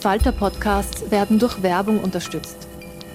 [0.00, 2.56] Falter-Podcasts werden durch Werbung unterstützt.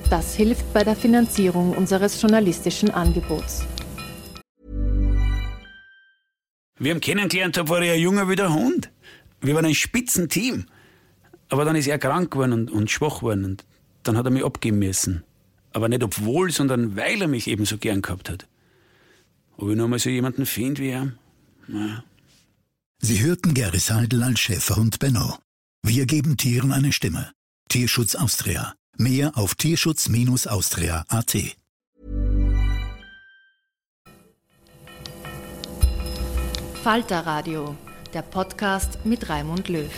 [0.10, 3.66] Das hilft bei der Finanzierung unseres journalistischen Angebots.
[6.78, 8.92] Wir haben kennengelernt, da war er ein Junge wie der Hund.
[9.42, 10.66] Wir waren ein Spitzenteam.
[11.50, 13.46] Aber dann ist er krank geworden und, und schwach geworden.
[13.46, 13.66] Und
[14.04, 15.24] dann hat er mich abgeben müssen.
[15.74, 18.48] Aber nicht obwohl, sondern weil er mich eben so gern gehabt hat.
[19.58, 21.12] Ob ich noch mal so jemanden finde wie er?
[21.68, 22.04] Naja.
[23.00, 25.38] Sie hörten Gary Seidel als Schäferhund Benno.
[25.88, 27.32] Wir geben Tieren eine Stimme.
[27.70, 28.74] Tierschutz Austria.
[28.98, 31.38] Mehr auf tierschutz-austria.at.
[36.82, 37.76] Falter Radio,
[38.16, 39.92] der Podcast mit Raimund Löw.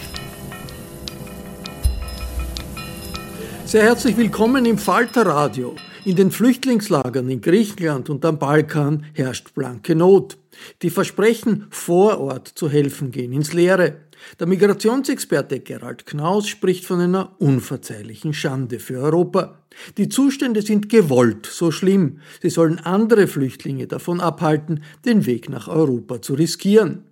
[3.64, 5.78] Sehr herzlich willkommen im Falter Radio.
[6.04, 10.38] In den Flüchtlingslagern in Griechenland und am Balkan herrscht blanke Not.
[10.82, 14.07] Die Versprechen, vor Ort zu helfen, gehen ins Leere.
[14.40, 19.60] Der Migrationsexperte Gerald Knaus spricht von einer unverzeihlichen Schande für Europa.
[19.98, 22.20] Die Zustände sind gewollt so schlimm.
[22.42, 27.04] Sie sollen andere Flüchtlinge davon abhalten, den Weg nach Europa zu riskieren.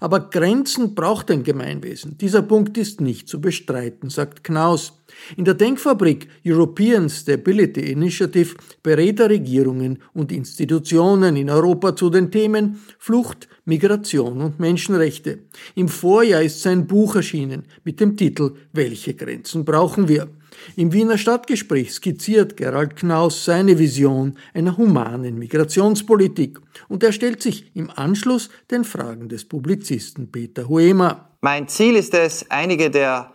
[0.00, 2.18] Aber Grenzen braucht ein Gemeinwesen.
[2.18, 5.00] Dieser Punkt ist nicht zu bestreiten, sagt Knaus.
[5.36, 12.30] In der Denkfabrik European Stability Initiative berät er Regierungen und Institutionen in Europa zu den
[12.30, 15.40] Themen Flucht, Migration und Menschenrechte.
[15.74, 20.28] Im Vorjahr ist sein Buch erschienen mit dem Titel Welche Grenzen brauchen wir?
[20.76, 27.70] Im Wiener Stadtgespräch skizziert Gerald Knaus seine Vision einer humanen Migrationspolitik und er stellt sich
[27.74, 31.30] im Anschluss den Fragen des Publizisten Peter Huema.
[31.40, 33.32] Mein Ziel ist es, einige der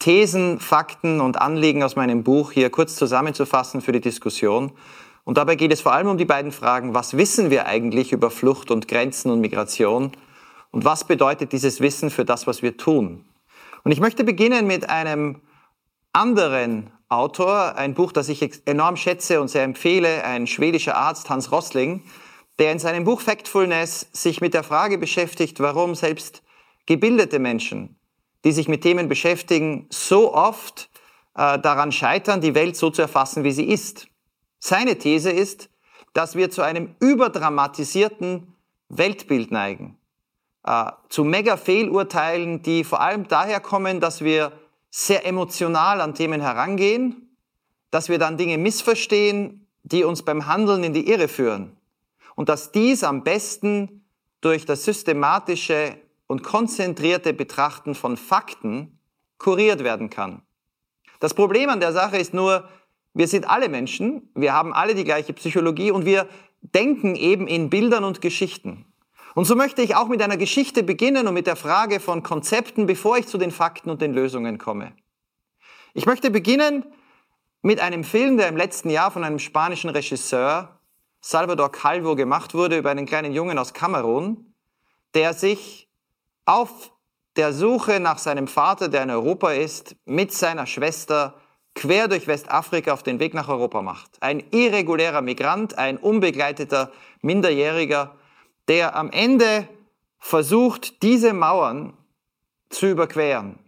[0.00, 4.72] Thesen, Fakten und Anliegen aus meinem Buch hier kurz zusammenzufassen für die Diskussion.
[5.24, 8.30] Und dabei geht es vor allem um die beiden Fragen, was wissen wir eigentlich über
[8.30, 10.12] Flucht und Grenzen und Migration
[10.70, 13.26] und was bedeutet dieses Wissen für das, was wir tun.
[13.84, 15.42] Und ich möchte beginnen mit einem
[16.14, 21.52] anderen Autor, ein Buch, das ich enorm schätze und sehr empfehle, ein schwedischer Arzt, Hans
[21.52, 22.02] Rossling,
[22.58, 26.42] der in seinem Buch Factfulness sich mit der Frage beschäftigt, warum selbst
[26.86, 27.99] gebildete Menschen
[28.44, 30.90] die sich mit Themen beschäftigen, so oft
[31.34, 34.08] äh, daran scheitern, die Welt so zu erfassen, wie sie ist.
[34.58, 35.70] Seine These ist,
[36.12, 38.54] dass wir zu einem überdramatisierten
[38.88, 39.98] Weltbild neigen,
[40.64, 44.52] äh, zu Mega-Fehlurteilen, die vor allem daher kommen, dass wir
[44.90, 47.36] sehr emotional an Themen herangehen,
[47.90, 51.76] dass wir dann Dinge missverstehen, die uns beim Handeln in die Irre führen
[52.34, 54.04] und dass dies am besten
[54.40, 55.96] durch das systematische
[56.30, 59.00] und konzentrierte Betrachten von Fakten
[59.36, 60.42] kuriert werden kann.
[61.18, 62.68] Das Problem an der Sache ist nur,
[63.14, 66.28] wir sind alle Menschen, wir haben alle die gleiche Psychologie und wir
[66.60, 68.84] denken eben in Bildern und Geschichten.
[69.34, 72.86] Und so möchte ich auch mit einer Geschichte beginnen und mit der Frage von Konzepten,
[72.86, 74.92] bevor ich zu den Fakten und den Lösungen komme.
[75.94, 76.84] Ich möchte beginnen
[77.60, 80.78] mit einem Film, der im letzten Jahr von einem spanischen Regisseur,
[81.20, 84.54] Salvador Calvo, gemacht wurde, über einen kleinen Jungen aus Kamerun,
[85.12, 85.89] der sich
[86.50, 86.92] auf
[87.36, 91.36] der Suche nach seinem Vater, der in Europa ist, mit seiner Schwester
[91.76, 94.20] quer durch Westafrika auf den Weg nach Europa macht.
[94.20, 96.90] Ein irregulärer Migrant, ein unbegleiteter
[97.22, 98.16] Minderjähriger,
[98.66, 99.68] der am Ende
[100.18, 101.96] versucht, diese Mauern
[102.68, 103.58] zu überqueren.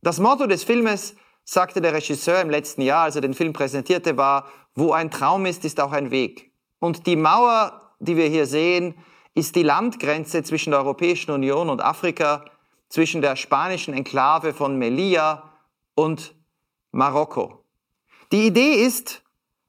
[0.00, 4.16] Das Motto des Filmes, sagte der Regisseur im letzten Jahr, als er den Film präsentierte,
[4.16, 4.46] war,
[4.76, 6.52] wo ein Traum ist, ist auch ein Weg.
[6.78, 8.94] Und die Mauer, die wir hier sehen,
[9.34, 12.44] ist die Landgrenze zwischen der Europäischen Union und Afrika,
[12.88, 15.52] zwischen der spanischen Enklave von Melilla
[15.94, 16.34] und
[16.90, 17.64] Marokko.
[18.32, 19.22] Die Idee ist,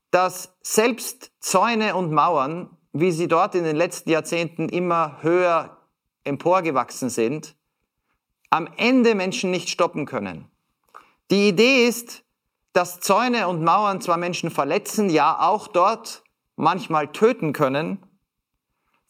[0.10, 5.78] dass selbst Zäune und Mauern wie sie dort in den letzten Jahrzehnten immer höher
[6.24, 7.56] emporgewachsen sind,
[8.50, 10.46] am Ende Menschen nicht stoppen können.
[11.30, 12.24] Die Idee ist,
[12.74, 16.24] dass Zäune und Mauern zwar Menschen verletzen, ja auch dort
[16.58, 18.06] manchmal töten können,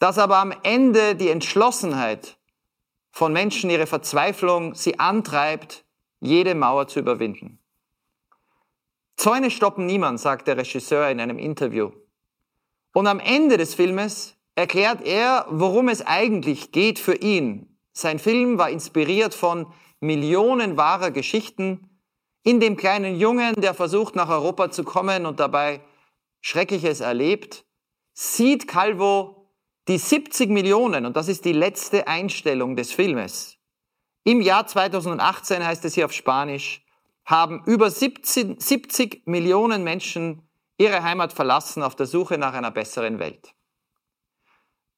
[0.01, 2.39] dass aber am Ende die Entschlossenheit
[3.11, 5.85] von Menschen, ihre Verzweiflung sie antreibt,
[6.19, 7.59] jede Mauer zu überwinden.
[9.15, 11.91] Zäune stoppen niemand, sagt der Regisseur in einem Interview.
[12.93, 17.77] Und am Ende des Filmes erklärt er, worum es eigentlich geht für ihn.
[17.93, 22.01] Sein Film war inspiriert von Millionen wahrer Geschichten,
[22.41, 25.79] in dem kleinen Jungen, der versucht nach Europa zu kommen und dabei
[26.39, 27.65] Schreckliches erlebt,
[28.13, 29.40] sieht Calvo
[29.87, 33.57] die 70 Millionen, und das ist die letzte Einstellung des Filmes.
[34.23, 36.83] Im Jahr 2018 heißt es hier auf Spanisch,
[37.25, 40.47] haben über 17, 70 Millionen Menschen
[40.77, 43.53] ihre Heimat verlassen auf der Suche nach einer besseren Welt.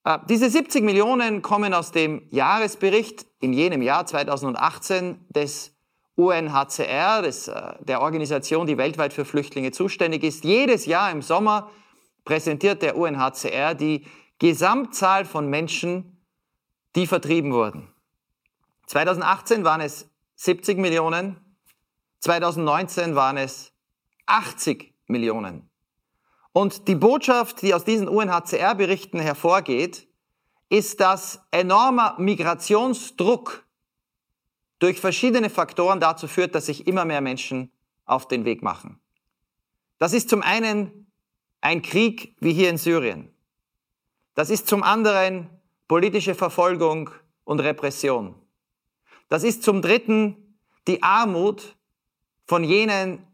[0.04, 5.76] Äh, diese 70 Millionen kommen aus dem Jahresbericht in jenem Jahr 2018 des
[6.16, 10.44] UNHCR, des, äh, der Organisation, die weltweit für Flüchtlinge zuständig ist.
[10.44, 11.70] Jedes Jahr im Sommer
[12.26, 14.06] präsentiert der UNHCR die
[14.40, 16.24] Gesamtzahl von Menschen,
[16.96, 17.90] die vertrieben wurden.
[18.88, 21.38] 2018 waren es 70 Millionen,
[22.20, 23.74] 2019 waren es
[24.26, 25.70] 80 Millionen.
[26.52, 30.08] Und die Botschaft, die aus diesen UNHCR-Berichten hervorgeht,
[30.70, 33.66] ist, dass enormer Migrationsdruck
[34.80, 37.72] durch verschiedene Faktoren dazu führt, dass sich immer mehr Menschen
[38.06, 39.00] auf den Weg machen.
[39.98, 41.12] Das ist zum einen
[41.62, 43.33] ein Krieg wie hier in Syrien.
[44.36, 45.50] Das ist zum anderen
[45.88, 47.12] politische Verfolgung
[47.44, 48.36] und Repression.
[49.30, 50.58] Das ist zum dritten
[50.88, 51.76] die Armut
[52.46, 53.26] von jenen,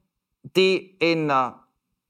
[0.43, 1.51] die in, uh,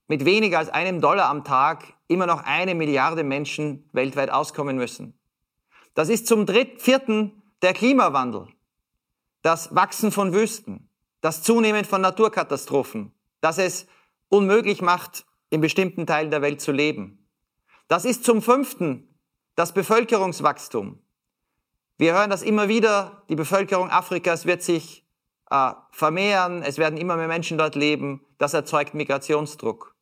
[0.08, 5.14] mit weniger als einem Dollar am Tag immer noch eine Milliarde Menschen weltweit auskommen müssen.
[5.94, 8.48] Das ist zum dritten, vierten der Klimawandel,
[9.42, 10.90] das Wachsen von Wüsten,
[11.22, 13.12] das Zunehmen von Naturkatastrophen,
[13.42, 13.88] das es
[14.30, 17.19] unmöglich macht, in bestimmten Teilen der Welt zu leben.
[17.90, 19.10] Das ist zum fünften
[19.56, 21.02] das Bevölkerungswachstum.
[21.98, 25.04] Wir hören das immer wieder, die Bevölkerung Afrikas wird sich
[25.50, 29.96] äh, vermehren, es werden immer mehr Menschen dort leben, das erzeugt Migrationsdruck.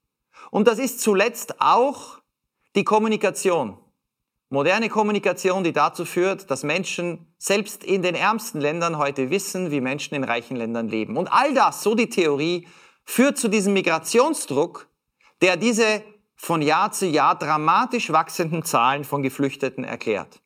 [0.51, 2.19] Und das ist zuletzt auch
[2.75, 3.77] die Kommunikation.
[4.49, 9.79] Moderne Kommunikation, die dazu führt, dass Menschen selbst in den ärmsten Ländern heute wissen, wie
[9.79, 11.15] Menschen in reichen Ländern leben.
[11.15, 12.67] Und all das, so die Theorie,
[13.05, 14.87] führt zu diesem Migrationsdruck,
[15.41, 16.03] der diese
[16.37, 20.41] von Jahr zu Jahr dramatisch wachsenden Zahlen von Geflüchteten erklärt.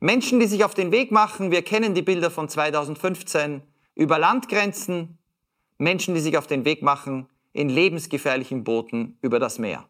[0.00, 3.62] Menschen, die sich auf den Weg machen, wir kennen die Bilder von 2015,
[3.94, 5.18] über Landgrenzen,
[5.78, 9.88] Menschen, die sich auf den Weg machen in lebensgefährlichen Booten über das Meer.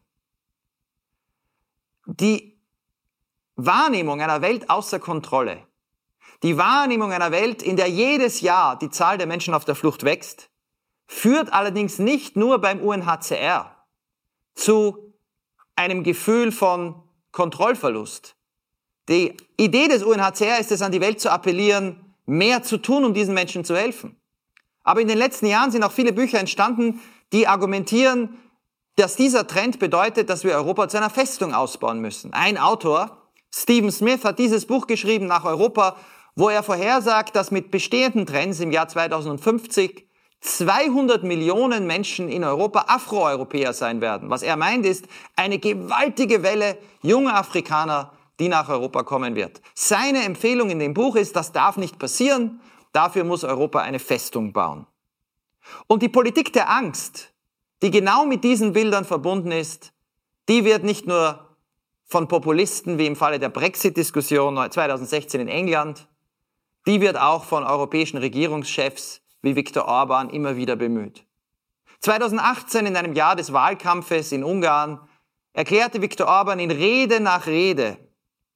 [2.07, 2.61] Die
[3.57, 5.67] Wahrnehmung einer Welt außer Kontrolle,
[6.43, 10.05] die Wahrnehmung einer Welt, in der jedes Jahr die Zahl der Menschen auf der Flucht
[10.05, 10.51] wächst,
[11.07, 13.75] führt allerdings nicht nur beim UNHCR
[14.55, 15.04] zu
[15.77, 18.37] einem Gefühl von Kontrollverlust.
[19.09, 23.13] Die Idee des UNHCR ist es, an die Welt zu appellieren, mehr zu tun, um
[23.13, 24.17] diesen Menschen zu helfen.
[24.83, 27.01] Aber in den letzten Jahren sind auch viele Bücher entstanden,
[27.33, 28.39] die argumentieren,
[28.97, 32.33] dass dieser Trend bedeutet, dass wir Europa zu einer Festung ausbauen müssen.
[32.33, 35.97] Ein Autor, Stephen Smith, hat dieses Buch geschrieben nach Europa,
[36.37, 40.07] wo er vorhersagt, dass mit bestehenden Trends im Jahr 2050
[40.45, 44.29] 200 Millionen Menschen in Europa Afroeuropäer sein werden.
[44.29, 49.63] Was er meint ist eine gewaltige Welle junger Afrikaner, die nach Europa kommen wird.
[49.75, 52.61] Seine Empfehlung in dem Buch ist, das darf nicht passieren,
[52.93, 54.87] dafür muss Europa eine Festung bauen.
[55.87, 57.33] Und die Politik der Angst,
[57.83, 59.95] die genau mit diesen Bildern verbunden ist,
[60.51, 61.57] die wird nicht nur
[62.05, 66.07] von Populisten wie im Falle der Brexit-Diskussion 2016 in England,
[66.87, 71.27] die wird auch von europäischen Regierungschefs wie Viktor Orban immer wieder bemüht.
[72.01, 75.07] 2018 in einem Jahr des Wahlkampfes in Ungarn
[75.53, 77.99] erklärte Viktor Orban in Rede nach Rede,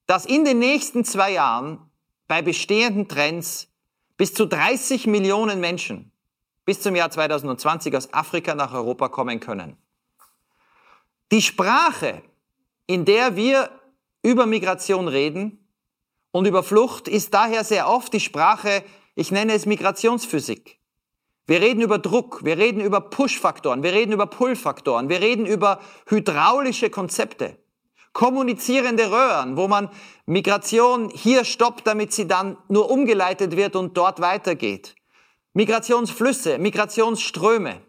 [0.07, 1.78] dass in den nächsten zwei Jahren
[2.26, 3.68] bei bestehenden Trends
[4.16, 6.11] bis zu 30 Millionen Menschen
[6.64, 9.76] bis zum Jahr 2020 aus Afrika nach Europa kommen können.
[11.30, 12.23] Die Sprache,
[12.87, 13.71] in der wir
[14.23, 15.66] über Migration reden
[16.30, 18.83] und über Flucht, ist daher sehr oft die Sprache,
[19.14, 20.77] ich nenne es Migrationsphysik.
[21.49, 25.81] Wir reden über Druck, wir reden über Push-Faktoren, wir reden über Pull-Faktoren, wir reden über
[26.07, 27.57] hydraulische Konzepte
[28.19, 29.90] kommunizierende Röhren, wo man
[30.26, 34.97] Migration hier stoppt, damit sie dann nur umgeleitet wird und dort weitergeht.
[35.52, 37.81] Migrationsflüsse, Migrationsströme.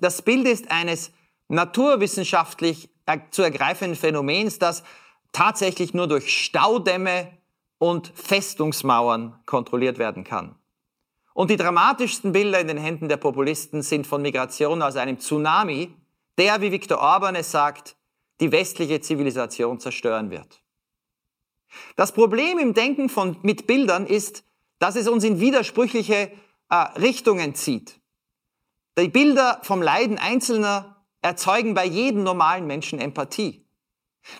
[0.00, 1.10] Das Bild ist eines
[1.48, 2.90] naturwissenschaftlich
[3.32, 4.84] zu ergreifenden Phänomens, das
[5.32, 7.26] tatsächlich nur durch Staudämme
[7.78, 10.54] und Festungsmauern kontrolliert werden kann.
[11.34, 15.94] Und die dramatischsten Bilder in den Händen der Populisten sind von Migration aus einem Tsunami,
[16.38, 17.96] der, wie Viktor Orban es sagt,
[18.40, 20.62] die westliche Zivilisation zerstören wird.
[21.96, 24.44] Das Problem im Denken von, mit Bildern ist,
[24.78, 26.32] dass es uns in widersprüchliche
[26.68, 28.00] äh, Richtungen zieht.
[28.98, 33.64] Die Bilder vom Leiden Einzelner erzeugen bei jedem normalen Menschen Empathie.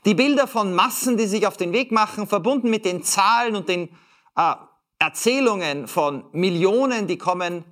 [0.04, 3.68] Die Bilder von Massen, die sich auf den Weg machen, verbunden mit den Zahlen und
[3.68, 3.88] den
[4.36, 4.54] äh,
[5.02, 7.64] Erzählungen von Millionen, die kommen,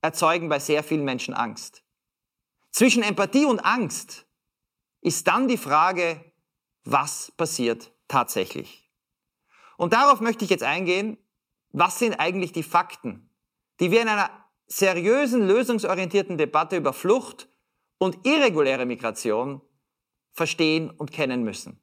[0.00, 1.82] erzeugen bei sehr vielen Menschen Angst.
[2.70, 4.26] Zwischen Empathie und Angst
[5.02, 6.24] ist dann die Frage,
[6.84, 8.90] was passiert tatsächlich?
[9.76, 11.18] Und darauf möchte ich jetzt eingehen,
[11.72, 13.28] was sind eigentlich die Fakten,
[13.80, 14.30] die wir in einer
[14.66, 17.50] seriösen, lösungsorientierten Debatte über Flucht
[17.98, 19.60] und irreguläre Migration
[20.32, 21.82] verstehen und kennen müssen.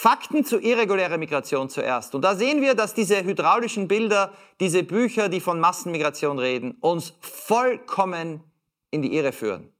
[0.00, 2.14] Fakten zu irregulärer Migration zuerst.
[2.14, 7.14] Und da sehen wir, dass diese hydraulischen Bilder, diese Bücher, die von Massenmigration reden, uns
[7.20, 8.44] vollkommen
[8.92, 9.72] in die Irre führen.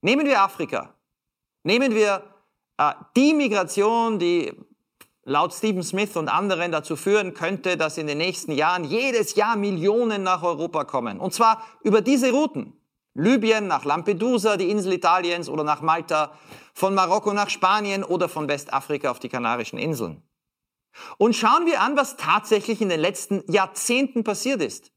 [0.00, 0.92] Nehmen wir Afrika.
[1.62, 2.24] Nehmen wir
[2.78, 4.52] äh, die Migration, die
[5.22, 9.54] laut Stephen Smith und anderen dazu führen könnte, dass in den nächsten Jahren jedes Jahr
[9.54, 11.20] Millionen nach Europa kommen.
[11.20, 12.79] Und zwar über diese Routen.
[13.14, 16.32] Libyen nach Lampedusa, die Insel Italiens oder nach Malta,
[16.74, 20.22] von Marokko nach Spanien oder von Westafrika auf die Kanarischen Inseln.
[21.18, 24.92] Und schauen wir an, was tatsächlich in den letzten Jahrzehnten passiert ist.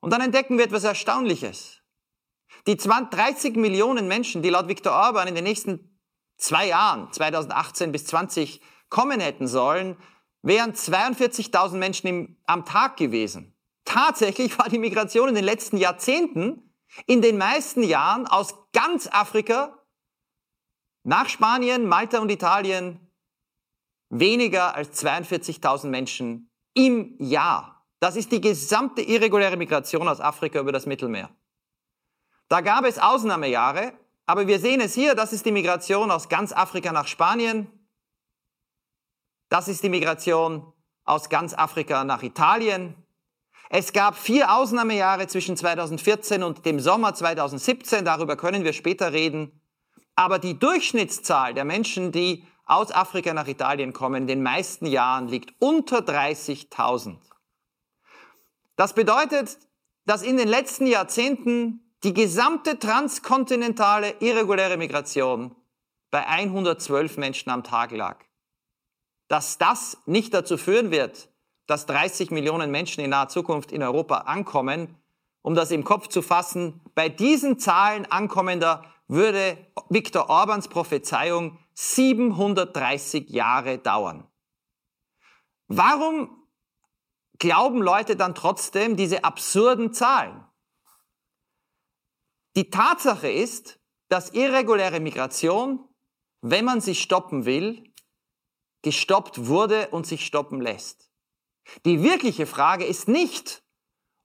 [0.00, 1.82] Und dann entdecken wir etwas Erstaunliches.
[2.66, 5.98] Die 20, 30 Millionen Menschen, die laut Viktor Orban in den nächsten
[6.36, 9.96] zwei Jahren, 2018 bis 20, kommen hätten sollen,
[10.42, 13.56] wären 42.000 Menschen im, am Tag gewesen.
[13.84, 16.65] Tatsächlich war die Migration in den letzten Jahrzehnten
[17.06, 19.82] in den meisten Jahren aus ganz Afrika
[21.04, 23.00] nach Spanien, Malta und Italien
[24.08, 27.86] weniger als 42.000 Menschen im Jahr.
[28.00, 31.30] Das ist die gesamte irreguläre Migration aus Afrika über das Mittelmeer.
[32.48, 33.92] Da gab es Ausnahmejahre,
[34.26, 37.68] aber wir sehen es hier, das ist die Migration aus ganz Afrika nach Spanien,
[39.48, 40.72] das ist die Migration
[41.04, 42.94] aus ganz Afrika nach Italien.
[43.68, 49.60] Es gab vier Ausnahmejahre zwischen 2014 und dem Sommer 2017, darüber können wir später reden.
[50.14, 55.28] Aber die Durchschnittszahl der Menschen, die aus Afrika nach Italien kommen, in den meisten Jahren
[55.28, 57.16] liegt unter 30.000.
[58.76, 59.58] Das bedeutet,
[60.04, 65.56] dass in den letzten Jahrzehnten die gesamte transkontinentale irreguläre Migration
[66.10, 68.26] bei 112 Menschen am Tag lag
[69.28, 71.28] dass das nicht dazu führen wird,
[71.66, 74.96] dass 30 Millionen Menschen in naher Zukunft in Europa ankommen,
[75.42, 79.58] um das im Kopf zu fassen, bei diesen Zahlen ankommender würde
[79.88, 84.28] Viktor Orbans Prophezeiung 730 Jahre dauern.
[85.68, 86.48] Warum
[87.38, 90.44] glauben Leute dann trotzdem diese absurden Zahlen?
[92.56, 95.86] Die Tatsache ist, dass irreguläre Migration,
[96.40, 97.92] wenn man sie stoppen will,
[98.82, 101.05] gestoppt wurde und sich stoppen lässt.
[101.84, 103.62] Die wirkliche Frage ist nicht,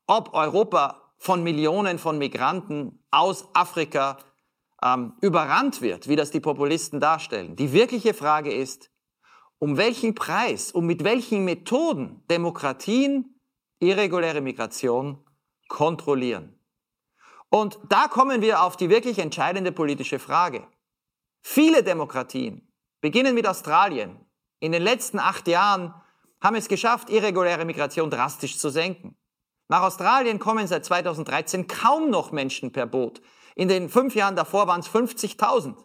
[0.07, 4.17] ob Europa von Millionen von Migranten aus Afrika
[4.83, 7.55] ähm, überrannt wird, wie das die Populisten darstellen.
[7.55, 8.91] Die wirkliche Frage ist,
[9.59, 13.39] um welchen Preis, um mit welchen Methoden Demokratien
[13.79, 15.23] irreguläre Migration
[15.67, 16.59] kontrollieren.
[17.49, 20.67] Und da kommen wir auf die wirklich entscheidende politische Frage.
[21.43, 22.67] Viele Demokratien,
[23.01, 24.25] beginnen mit Australien,
[24.59, 25.93] in den letzten acht Jahren
[26.41, 29.15] haben es geschafft, irreguläre Migration drastisch zu senken.
[29.67, 33.21] Nach Australien kommen seit 2013 kaum noch Menschen per Boot.
[33.55, 35.75] In den fünf Jahren davor waren es 50.000.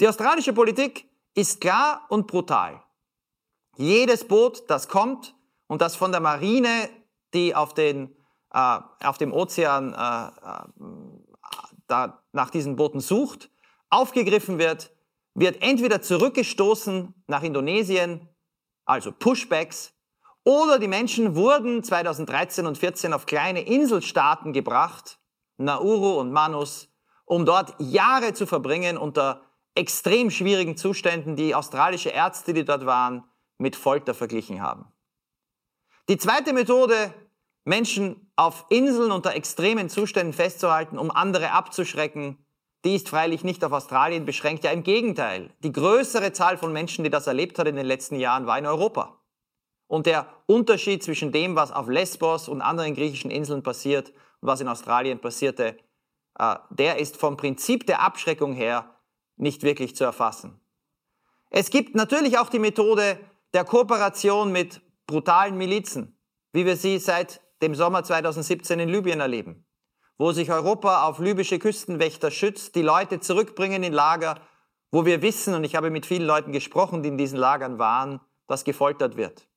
[0.00, 2.82] Die australische Politik ist klar und brutal.
[3.76, 5.34] Jedes Boot, das kommt
[5.66, 6.90] und das von der Marine,
[7.32, 8.14] die auf, den,
[8.52, 10.92] äh, auf dem Ozean äh, äh,
[11.86, 13.50] da nach diesen Booten sucht,
[13.88, 14.92] aufgegriffen wird,
[15.34, 18.28] wird entweder zurückgestoßen nach Indonesien,
[18.84, 19.94] also Pushbacks,
[20.44, 25.18] oder die Menschen wurden 2013 und 2014 auf kleine Inselstaaten gebracht,
[25.56, 26.88] Nauru und Manus,
[27.24, 29.42] um dort Jahre zu verbringen unter
[29.74, 33.24] extrem schwierigen Zuständen, die australische Ärzte, die dort waren,
[33.58, 34.92] mit Folter verglichen haben.
[36.08, 37.14] Die zweite Methode,
[37.64, 42.41] Menschen auf Inseln unter extremen Zuständen festzuhalten, um andere abzuschrecken,
[42.84, 45.50] die ist freilich nicht auf Australien beschränkt, ja im Gegenteil.
[45.60, 48.66] Die größere Zahl von Menschen, die das erlebt hat in den letzten Jahren, war in
[48.66, 49.20] Europa.
[49.86, 54.10] Und der Unterschied zwischen dem, was auf Lesbos und anderen griechischen Inseln passiert
[54.40, 55.76] und was in Australien passierte,
[56.38, 58.96] äh, der ist vom Prinzip der Abschreckung her
[59.36, 60.60] nicht wirklich zu erfassen.
[61.50, 63.18] Es gibt natürlich auch die Methode
[63.52, 66.18] der Kooperation mit brutalen Milizen,
[66.52, 69.66] wie wir sie seit dem Sommer 2017 in Libyen erleben,
[70.22, 74.40] wo sich Europa auf libysche Küstenwächter schützt, die Leute zurückbringen in Lager,
[74.92, 78.20] wo wir wissen, und ich habe mit vielen Leuten gesprochen, die in diesen Lagern waren,
[78.46, 79.48] dass gefoltert wird.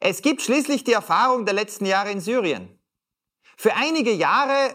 [0.00, 2.78] Es gibt schließlich die Erfahrung der letzten Jahre in Syrien.
[3.58, 4.74] Für einige Jahre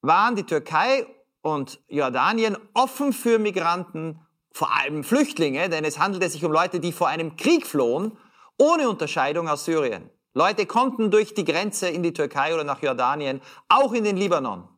[0.00, 1.04] waren die Türkei
[1.42, 6.92] und Jordanien offen für Migranten, vor allem Flüchtlinge, denn es handelte sich um Leute, die
[6.92, 8.16] vor einem Krieg flohen,
[8.56, 10.08] ohne Unterscheidung aus Syrien.
[10.32, 14.68] Leute konnten durch die Grenze in die Türkei oder nach Jordanien, auch in den Libanon.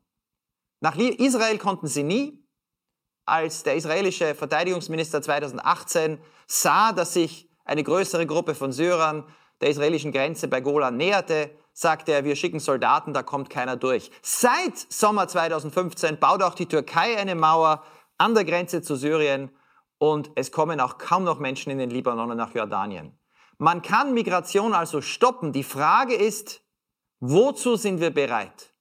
[0.80, 2.38] Nach Israel konnten sie nie.
[3.24, 9.24] Als der israelische Verteidigungsminister 2018 sah, dass sich eine größere Gruppe von Syrern
[9.60, 14.10] der israelischen Grenze bei Golan näherte, sagte er, wir schicken Soldaten, da kommt keiner durch.
[14.22, 17.84] Seit Sommer 2015 baut auch die Türkei eine Mauer
[18.18, 19.50] an der Grenze zu Syrien
[19.98, 23.16] und es kommen auch kaum noch Menschen in den Libanon und nach Jordanien.
[23.62, 25.52] Man kann Migration also stoppen.
[25.52, 26.62] Die Frage ist,
[27.20, 28.74] wozu sind wir bereit?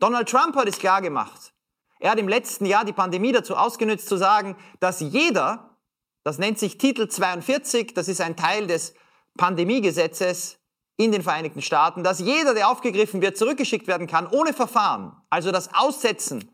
[0.00, 1.54] Donald Trump hat es klar gemacht.
[2.00, 5.78] Er hat im letzten Jahr die Pandemie dazu ausgenutzt zu sagen, dass jeder,
[6.24, 8.94] das nennt sich Titel 42, das ist ein Teil des
[9.36, 10.58] Pandemiegesetzes,
[10.96, 15.16] in den Vereinigten Staaten, dass jeder, der aufgegriffen wird, zurückgeschickt werden kann ohne Verfahren.
[15.30, 16.50] Also das Aussetzen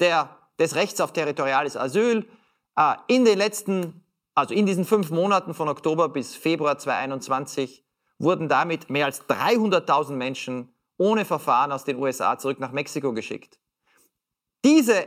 [0.00, 2.26] der, des Rechts auf territoriales Asyl
[2.74, 4.02] äh, in den letzten,
[4.34, 7.84] also in diesen fünf Monaten von Oktober bis Februar 2021
[8.18, 13.58] wurden damit mehr als 300.000 Menschen ohne Verfahren aus den USA zurück nach Mexiko geschickt.
[14.64, 15.06] Diese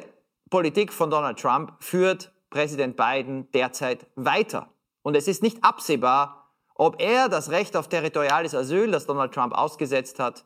[0.49, 4.73] Politik von Donald Trump führt Präsident Biden derzeit weiter.
[5.01, 9.53] Und es ist nicht absehbar, ob er das Recht auf territoriales Asyl, das Donald Trump
[9.53, 10.45] ausgesetzt hat,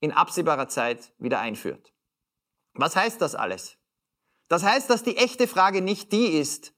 [0.00, 1.92] in absehbarer Zeit wieder einführt.
[2.74, 3.78] Was heißt das alles?
[4.48, 6.74] Das heißt, dass die echte Frage nicht die ist,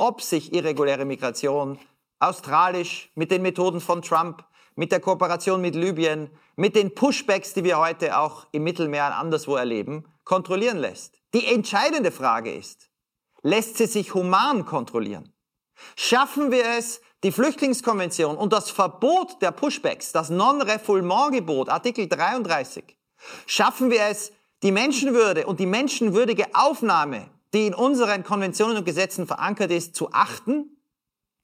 [0.00, 1.78] ob sich irreguläre Migration
[2.20, 7.64] australisch mit den Methoden von Trump, mit der Kooperation mit Libyen, mit den Pushbacks, die
[7.64, 11.18] wir heute auch im Mittelmeer und anderswo erleben, kontrollieren lässt.
[11.34, 12.90] Die entscheidende Frage ist,
[13.42, 15.34] lässt sie sich human kontrollieren?
[15.96, 22.96] Schaffen wir es, die Flüchtlingskonvention und das Verbot der Pushbacks, das Non-Refoulement-Gebot, Artikel 33,
[23.46, 29.26] schaffen wir es, die Menschenwürde und die menschenwürdige Aufnahme, die in unseren Konventionen und Gesetzen
[29.26, 30.76] verankert ist, zu achten?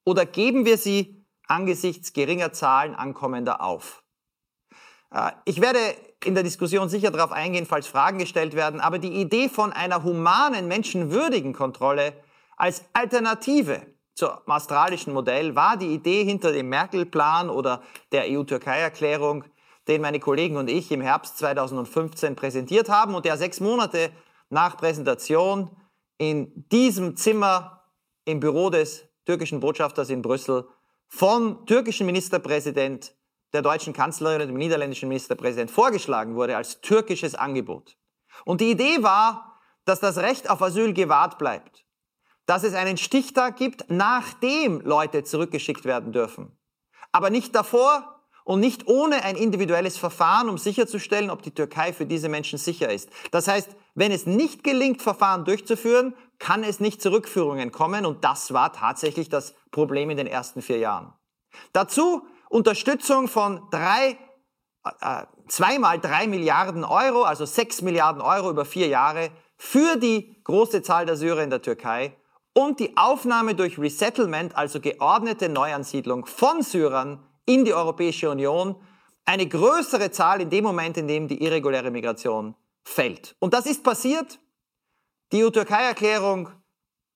[0.04, 4.04] Oder geben wir sie angesichts geringer Zahlen Ankommender auf?
[5.12, 5.78] Äh, ich werde
[6.24, 10.02] in der Diskussion sicher darauf eingehen, falls Fragen gestellt werden, aber die Idee von einer
[10.02, 12.12] humanen, menschenwürdigen Kontrolle
[12.56, 13.82] als Alternative
[14.14, 19.44] zum australischen Modell war die Idee hinter dem Merkel-Plan oder der EU-Türkei-Erklärung,
[19.88, 24.10] den meine Kollegen und ich im Herbst 2015 präsentiert haben und der sechs Monate
[24.48, 25.70] nach Präsentation
[26.18, 27.84] in diesem Zimmer
[28.24, 30.68] im Büro des türkischen Botschafters in Brüssel
[31.08, 33.14] vom türkischen Ministerpräsident,
[33.52, 37.96] der deutschen Kanzlerin und dem niederländischen Ministerpräsident vorgeschlagen wurde als türkisches Angebot.
[38.44, 41.86] Und die Idee war, dass das Recht auf Asyl gewahrt bleibt
[42.46, 46.56] dass es einen Stichtag gibt, nachdem Leute zurückgeschickt werden dürfen.
[47.12, 52.06] Aber nicht davor und nicht ohne ein individuelles Verfahren, um sicherzustellen, ob die Türkei für
[52.06, 53.10] diese Menschen sicher ist.
[53.32, 58.22] Das heißt, wenn es nicht gelingt, Verfahren durchzuführen, kann es nicht zu Rückführungen kommen und
[58.22, 61.12] das war tatsächlich das Problem in den ersten vier Jahren.
[61.72, 64.18] Dazu Unterstützung von drei,
[65.00, 70.82] äh, zweimal drei Milliarden Euro, also sechs Milliarden Euro über vier Jahre für die große
[70.82, 72.14] Zahl der Syrer in der Türkei
[72.52, 78.76] und die Aufnahme durch Resettlement, also geordnete Neuansiedlung von Syrern in die Europäische Union,
[79.24, 82.54] eine größere Zahl in dem Moment, in dem die irreguläre Migration
[82.86, 83.36] fällt.
[83.40, 84.38] Und das ist passiert.
[85.32, 86.50] Die EU-Türkei-Erklärung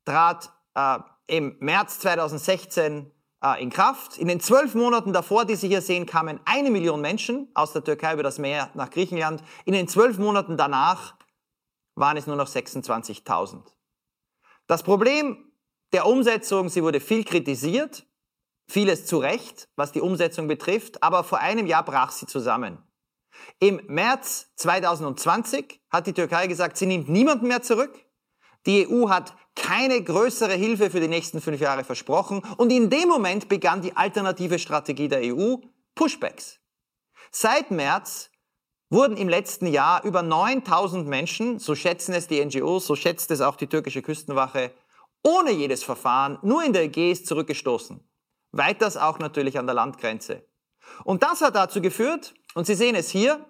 [0.05, 3.11] trat äh, im März 2016
[3.43, 4.19] äh, in Kraft.
[4.19, 7.85] In den zwölf Monaten davor, die Sie hier sehen, kamen eine Million Menschen aus der
[7.85, 9.45] Türkei über das Meer nach Griechenland.
[9.65, 11.15] In den zwölf Monaten danach
[11.95, 13.63] waren es nur noch 26.000.
[14.67, 15.53] Das Problem
[15.93, 18.07] der Umsetzung, sie wurde viel kritisiert,
[18.69, 22.79] vieles zu Recht, was die Umsetzung betrifft, aber vor einem Jahr brach sie zusammen.
[23.59, 27.99] Im März 2020 hat die Türkei gesagt, sie nimmt niemanden mehr zurück.
[28.67, 33.09] Die EU hat keine größere Hilfe für die nächsten fünf Jahre versprochen und in dem
[33.09, 35.57] Moment begann die alternative Strategie der EU,
[35.95, 36.61] Pushbacks.
[37.31, 38.31] Seit März
[38.91, 43.41] wurden im letzten Jahr über 9000 Menschen, so schätzen es die NGOs, so schätzt es
[43.41, 44.73] auch die türkische Küstenwache,
[45.23, 48.01] ohne jedes Verfahren nur in der Ägäis zurückgestoßen.
[48.53, 50.45] Weiters auch natürlich an der Landgrenze.
[51.05, 53.45] Und das hat dazu geführt, und Sie sehen es hier,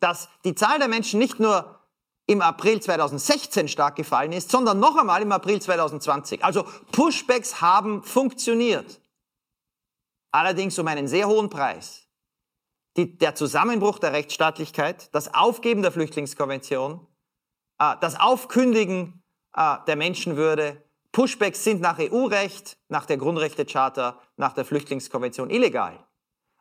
[0.00, 1.78] dass die Zahl der Menschen nicht nur
[2.26, 6.44] im April 2016 stark gefallen ist, sondern noch einmal im April 2020.
[6.44, 9.00] Also Pushbacks haben funktioniert.
[10.30, 12.06] Allerdings um einen sehr hohen Preis.
[12.96, 17.06] Die, der Zusammenbruch der Rechtsstaatlichkeit, das Aufgeben der Flüchtlingskonvention,
[17.78, 19.22] äh, das Aufkündigen
[19.54, 26.04] äh, der Menschenwürde, Pushbacks sind nach EU-Recht, nach der Grundrechtecharta, nach der Flüchtlingskonvention illegal.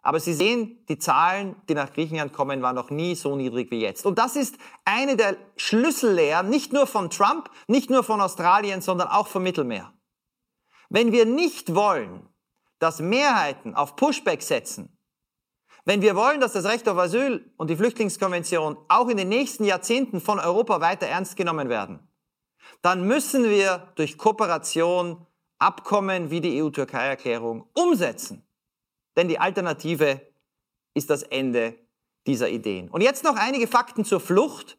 [0.07, 3.81] Aber Sie sehen, die Zahlen, die nach Griechenland kommen, waren noch nie so niedrig wie
[3.81, 4.05] jetzt.
[4.05, 9.09] Und das ist eine der Schlüssellehren, nicht nur von Trump, nicht nur von Australien, sondern
[9.09, 9.91] auch vom Mittelmeer.
[10.87, 12.25] Wenn wir nicht wollen,
[12.79, 14.97] dass Mehrheiten auf Pushback setzen,
[15.83, 19.65] wenn wir wollen, dass das Recht auf Asyl und die Flüchtlingskonvention auch in den nächsten
[19.65, 21.99] Jahrzehnten von Europa weiter ernst genommen werden,
[22.81, 25.27] dann müssen wir durch Kooperation
[25.59, 28.46] Abkommen wie die EU-Türkei-Erklärung umsetzen.
[29.17, 30.21] Denn die Alternative
[30.93, 31.77] ist das Ende
[32.25, 32.89] dieser Ideen.
[32.89, 34.77] Und jetzt noch einige Fakten zur Flucht,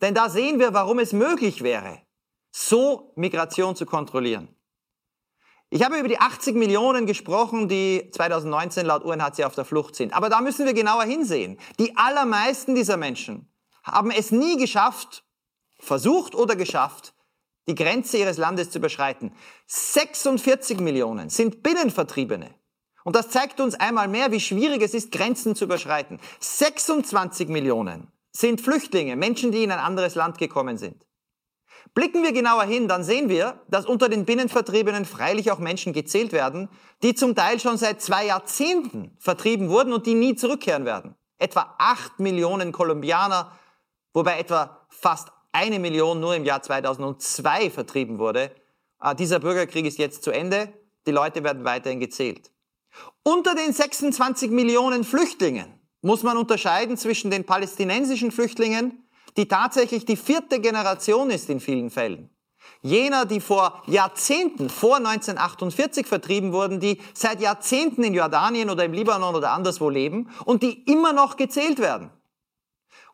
[0.00, 2.02] denn da sehen wir, warum es möglich wäre,
[2.52, 4.54] so Migration zu kontrollieren.
[5.70, 10.14] Ich habe über die 80 Millionen gesprochen, die 2019 laut UNHCR auf der Flucht sind.
[10.14, 11.58] Aber da müssen wir genauer hinsehen.
[11.78, 13.50] Die allermeisten dieser Menschen
[13.82, 15.24] haben es nie geschafft,
[15.78, 17.14] versucht oder geschafft,
[17.66, 19.32] die Grenze ihres Landes zu überschreiten.
[19.66, 22.57] 46 Millionen sind Binnenvertriebene.
[23.08, 26.20] Und das zeigt uns einmal mehr, wie schwierig es ist, Grenzen zu überschreiten.
[26.40, 31.06] 26 Millionen sind Flüchtlinge, Menschen, die in ein anderes Land gekommen sind.
[31.94, 36.32] Blicken wir genauer hin, dann sehen wir, dass unter den Binnenvertriebenen freilich auch Menschen gezählt
[36.32, 36.68] werden,
[37.02, 41.14] die zum Teil schon seit zwei Jahrzehnten vertrieben wurden und die nie zurückkehren werden.
[41.38, 43.58] Etwa acht Millionen Kolumbianer,
[44.12, 48.54] wobei etwa fast eine Million nur im Jahr 2002 vertrieben wurde.
[49.02, 50.74] Äh, dieser Bürgerkrieg ist jetzt zu Ende.
[51.06, 52.50] Die Leute werden weiterhin gezählt.
[53.22, 55.66] Unter den 26 Millionen Flüchtlingen
[56.00, 61.90] muss man unterscheiden zwischen den palästinensischen Flüchtlingen, die tatsächlich die vierte Generation ist in vielen
[61.90, 62.30] Fällen.
[62.82, 68.92] Jener, die vor Jahrzehnten, vor 1948 vertrieben wurden, die seit Jahrzehnten in Jordanien oder im
[68.92, 72.10] Libanon oder anderswo leben und die immer noch gezählt werden.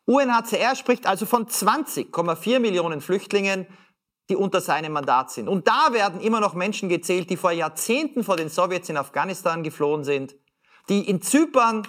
[0.05, 3.65] UNHCR spricht also von 20,4 Millionen Flüchtlingen,
[4.29, 5.47] die unter seinem Mandat sind.
[5.47, 9.63] Und da werden immer noch Menschen gezählt, die vor Jahrzehnten vor den Sowjets in Afghanistan
[9.63, 10.35] geflohen sind,
[10.89, 11.87] die in Zypern,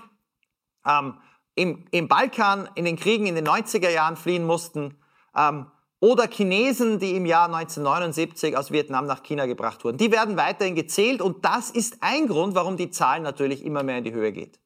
[0.87, 1.19] ähm,
[1.55, 4.99] im, im Balkan, in den Kriegen in den 90er Jahren fliehen mussten,
[5.35, 5.71] ähm,
[6.01, 9.97] oder Chinesen, die im Jahr 1979 aus Vietnam nach China gebracht wurden.
[9.97, 13.99] Die werden weiterhin gezählt und das ist ein Grund, warum die Zahl natürlich immer mehr
[13.99, 14.61] in die Höhe geht.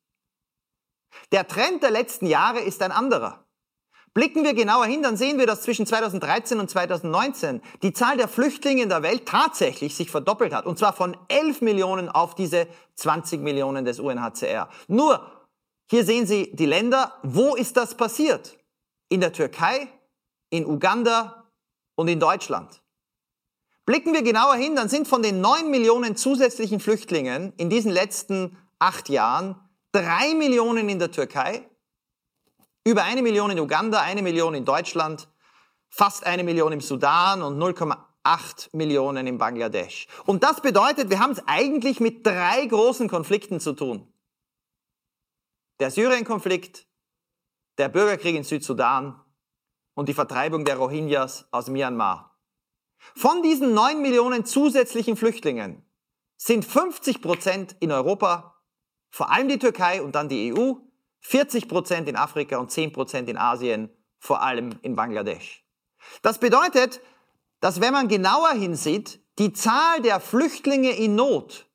[1.30, 3.46] Der Trend der letzten Jahre ist ein anderer.
[4.12, 8.27] Blicken wir genauer hin, dann sehen wir, dass zwischen 2013 und 2019 die Zahl der
[8.27, 10.66] Flüchtlinge in der Welt tatsächlich sich verdoppelt hat.
[10.66, 14.68] Und zwar von 11 Millionen auf diese 20 Millionen des UNHCR.
[14.88, 15.25] Nur,
[15.88, 17.14] hier sehen Sie die Länder.
[17.23, 18.59] Wo ist das passiert?
[19.09, 19.88] In der Türkei,
[20.51, 21.49] in Uganda
[21.94, 22.83] und in Deutschland.
[23.87, 28.57] Blicken wir genauer hin, dann sind von den 9 Millionen zusätzlichen Flüchtlingen in diesen letzten
[28.81, 29.57] acht Jahren
[29.92, 31.68] drei Millionen in der Türkei,
[32.85, 35.29] über eine Million in Uganda, eine Million in Deutschland,
[35.88, 40.07] fast eine Million im Sudan und 0,8 Millionen in Bangladesch.
[40.27, 44.12] Und das bedeutet, wir haben es eigentlich mit drei großen Konflikten zu tun.
[45.81, 46.87] Der Syrien-Konflikt,
[47.79, 49.21] der Bürgerkrieg in Südsudan
[49.95, 52.38] und die Vertreibung der Rohingyas aus Myanmar.
[53.14, 55.85] Von diesen neun Millionen zusätzlichen Flüchtlingen
[56.37, 58.62] sind 50 Prozent in Europa,
[59.11, 60.75] vor allem die Türkei und dann die EU,
[61.20, 65.64] 40 Prozent in Afrika und 10 Prozent in Asien, vor allem in Bangladesch.
[66.22, 67.00] Das bedeutet,
[67.61, 71.66] dass wenn man genauer hinsieht, die Zahl der Flüchtlinge in Not,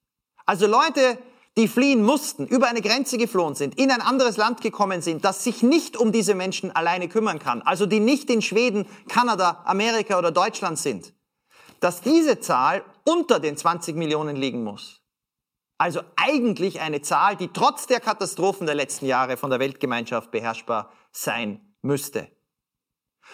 [0.46, 1.18] also Leute,
[1.58, 5.44] die fliehen mussten, über eine Grenze geflohen sind, in ein anderes Land gekommen sind, das
[5.44, 10.20] sich nicht um diese Menschen alleine kümmern kann, also die nicht in Schweden, Kanada, Amerika
[10.20, 11.14] oder Deutschland sind,
[11.80, 15.02] dass diese Zahl unter den 20 Millionen liegen muss.
[15.78, 20.92] Also eigentlich eine Zahl, die trotz der Katastrophen der letzten Jahre von der Weltgemeinschaft beherrschbar
[21.12, 22.30] sein müsste.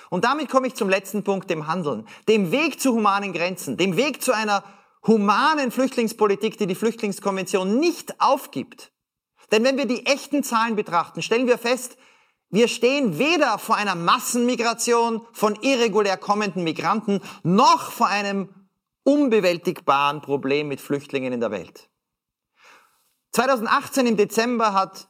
[0.09, 3.97] Und damit komme ich zum letzten Punkt, dem Handeln, dem Weg zu humanen Grenzen, dem
[3.97, 4.63] Weg zu einer
[5.05, 8.91] humanen Flüchtlingspolitik, die die Flüchtlingskonvention nicht aufgibt.
[9.51, 11.97] Denn wenn wir die echten Zahlen betrachten, stellen wir fest,
[12.49, 18.49] wir stehen weder vor einer Massenmigration von irregulär kommenden Migranten, noch vor einem
[19.03, 21.90] unbewältigbaren Problem mit Flüchtlingen in der Welt.
[23.31, 25.07] 2018 im Dezember hat,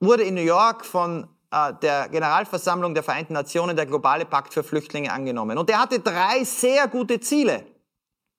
[0.00, 4.64] wurde in New York von äh, der Generalversammlung der Vereinten Nationen der globale Pakt für
[4.64, 5.58] Flüchtlinge angenommen.
[5.58, 7.64] Und der hatte drei sehr gute Ziele.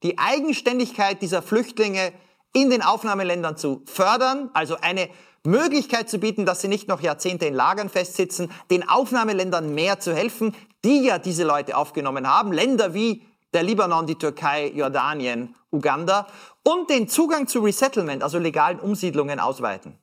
[0.03, 2.11] Die Eigenständigkeit dieser Flüchtlinge
[2.53, 5.09] in den Aufnahmeländern zu fördern, also eine
[5.45, 10.13] Möglichkeit zu bieten, dass sie nicht noch Jahrzehnte in Lagern festsitzen, den Aufnahmeländern mehr zu
[10.13, 16.27] helfen, die ja diese Leute aufgenommen haben, Länder wie der Libanon, die Türkei, Jordanien, Uganda
[16.63, 19.97] und den Zugang zu Resettlement, also legalen Umsiedlungen ausweiten.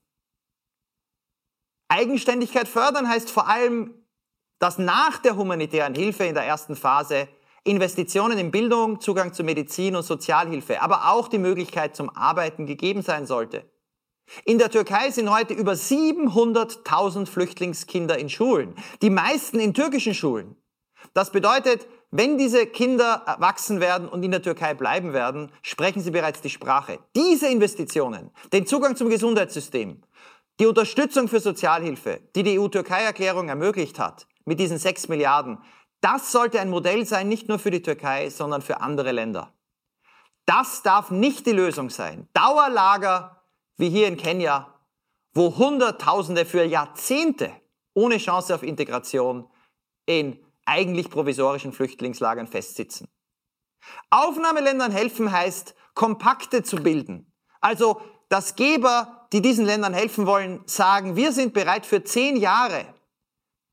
[1.89, 3.95] Eigenständigkeit fördern heißt vor allem,
[4.59, 7.29] dass nach der humanitären Hilfe in der ersten Phase
[7.65, 13.03] Investitionen in Bildung, Zugang zu Medizin und Sozialhilfe, aber auch die Möglichkeit zum Arbeiten gegeben
[13.03, 13.69] sein sollte.
[14.45, 20.57] In der Türkei sind heute über 700.000 Flüchtlingskinder in Schulen, die meisten in türkischen Schulen.
[21.15, 26.11] Das bedeutet, wenn diese Kinder erwachsen werden und in der Türkei bleiben werden, sprechen sie
[26.11, 26.99] bereits die Sprache.
[27.15, 30.03] Diese Investitionen, den Zugang zum Gesundheitssystem,
[30.59, 35.59] die Unterstützung für Sozialhilfe, die die EU-Türkei-Erklärung ermöglicht hat, mit diesen sechs Milliarden,
[36.01, 39.53] das sollte ein Modell sein, nicht nur für die Türkei, sondern für andere Länder.
[40.47, 42.29] Das darf nicht die Lösung sein.
[42.33, 43.45] Dauerlager
[43.77, 44.75] wie hier in Kenia,
[45.33, 47.53] wo Hunderttausende für Jahrzehnte
[47.95, 49.49] ohne Chance auf Integration
[50.07, 50.39] in
[50.71, 53.09] eigentlich provisorischen Flüchtlingslagern festsitzen.
[54.11, 57.33] Aufnahmeländern helfen heißt, Kompakte zu bilden.
[57.61, 62.87] Also, dass Geber, die diesen Ländern helfen wollen, sagen, wir sind bereit für zehn Jahre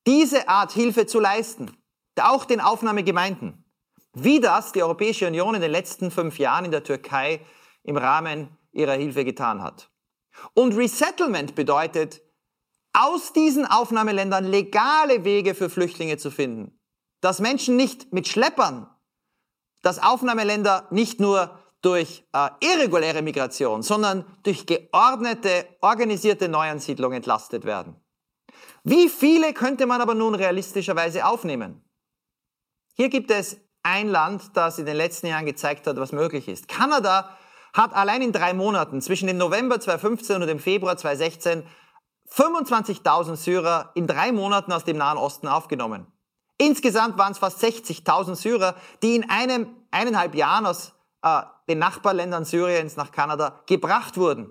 [0.07, 1.71] diese Art Hilfe zu leisten.
[2.19, 3.65] Auch den Aufnahmegemeinden.
[4.13, 7.41] Wie das die Europäische Union in den letzten fünf Jahren in der Türkei
[7.83, 9.91] im Rahmen ihrer Hilfe getan hat.
[10.55, 12.21] Und Resettlement bedeutet,
[12.93, 16.76] aus diesen Aufnahmeländern legale Wege für Flüchtlinge zu finden.
[17.21, 18.89] Dass Menschen nicht mit Schleppern,
[19.81, 27.95] dass Aufnahmeländer nicht nur durch äh, irreguläre Migration, sondern durch geordnete, organisierte Neuansiedlung entlastet werden.
[28.83, 31.83] Wie viele könnte man aber nun realistischerweise aufnehmen?
[32.95, 36.67] Hier gibt es ein Land, das in den letzten Jahren gezeigt hat, was möglich ist.
[36.67, 37.37] Kanada
[37.73, 41.63] hat allein in drei Monaten zwischen dem November 2015 und dem Februar 2016
[42.29, 46.07] 25.000 Syrer in drei Monaten aus dem Nahen Osten aufgenommen.
[46.57, 52.45] Insgesamt waren es fast 60.000 Syrer, die in einem eineinhalb Jahren aus äh, den Nachbarländern
[52.45, 54.49] Syriens nach Kanada gebracht wurden.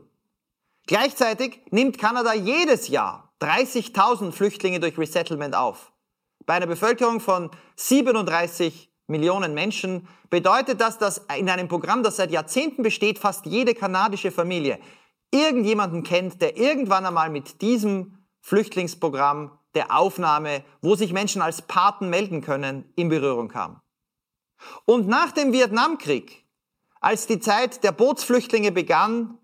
[0.86, 5.92] Gleichzeitig nimmt Kanada jedes Jahr 30.000 Flüchtlinge durch Resettlement auf.
[6.46, 12.30] Bei einer Bevölkerung von 37 Millionen Menschen bedeutet das, dass in einem Programm, das seit
[12.30, 14.78] Jahrzehnten besteht, fast jede kanadische Familie
[15.32, 22.10] irgendjemanden kennt, der irgendwann einmal mit diesem Flüchtlingsprogramm der Aufnahme, wo sich Menschen als Paten
[22.10, 23.80] melden können, in Berührung kam.
[24.84, 26.44] Und nach dem Vietnamkrieg,
[27.00, 29.38] als die Zeit der Bootsflüchtlinge begann,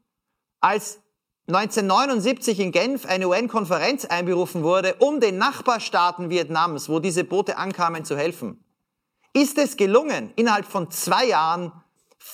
[0.61, 1.01] als
[1.49, 8.05] 1979 in Genf eine UN-Konferenz einberufen wurde, um den Nachbarstaaten Vietnams, wo diese Boote ankamen,
[8.05, 8.64] zu helfen,
[9.35, 11.73] ist es gelungen, innerhalb von zwei Jahren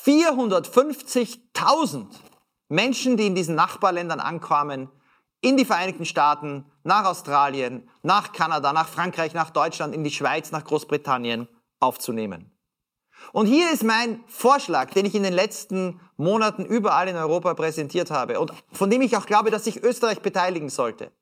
[0.05, 2.07] 450.000
[2.69, 4.91] Menschen, die in diesen Nachbarländern ankamen,
[5.41, 10.51] in die Vereinigten Staaten, nach Australien, nach Kanada, nach Frankreich, nach Deutschland, in die Schweiz,
[10.51, 11.47] nach Großbritannien
[11.79, 12.51] aufzunehmen.
[13.33, 18.11] Und hier ist mein Vorschlag, den ich in den letzten Monaten überall in Europa präsentiert
[18.11, 21.13] habe und von dem ich auch glaube, dass sich Österreich beteiligen sollte.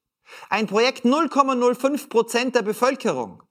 [0.49, 3.43] Ein Projekt 0,05 Prozent der Bevölkerung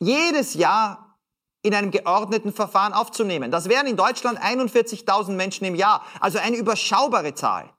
[0.00, 1.18] jedes Jahr
[1.62, 3.50] in einem geordneten Verfahren aufzunehmen.
[3.50, 7.70] Das wären in Deutschland 41.000 Menschen im Jahr, also eine überschaubare Zahl.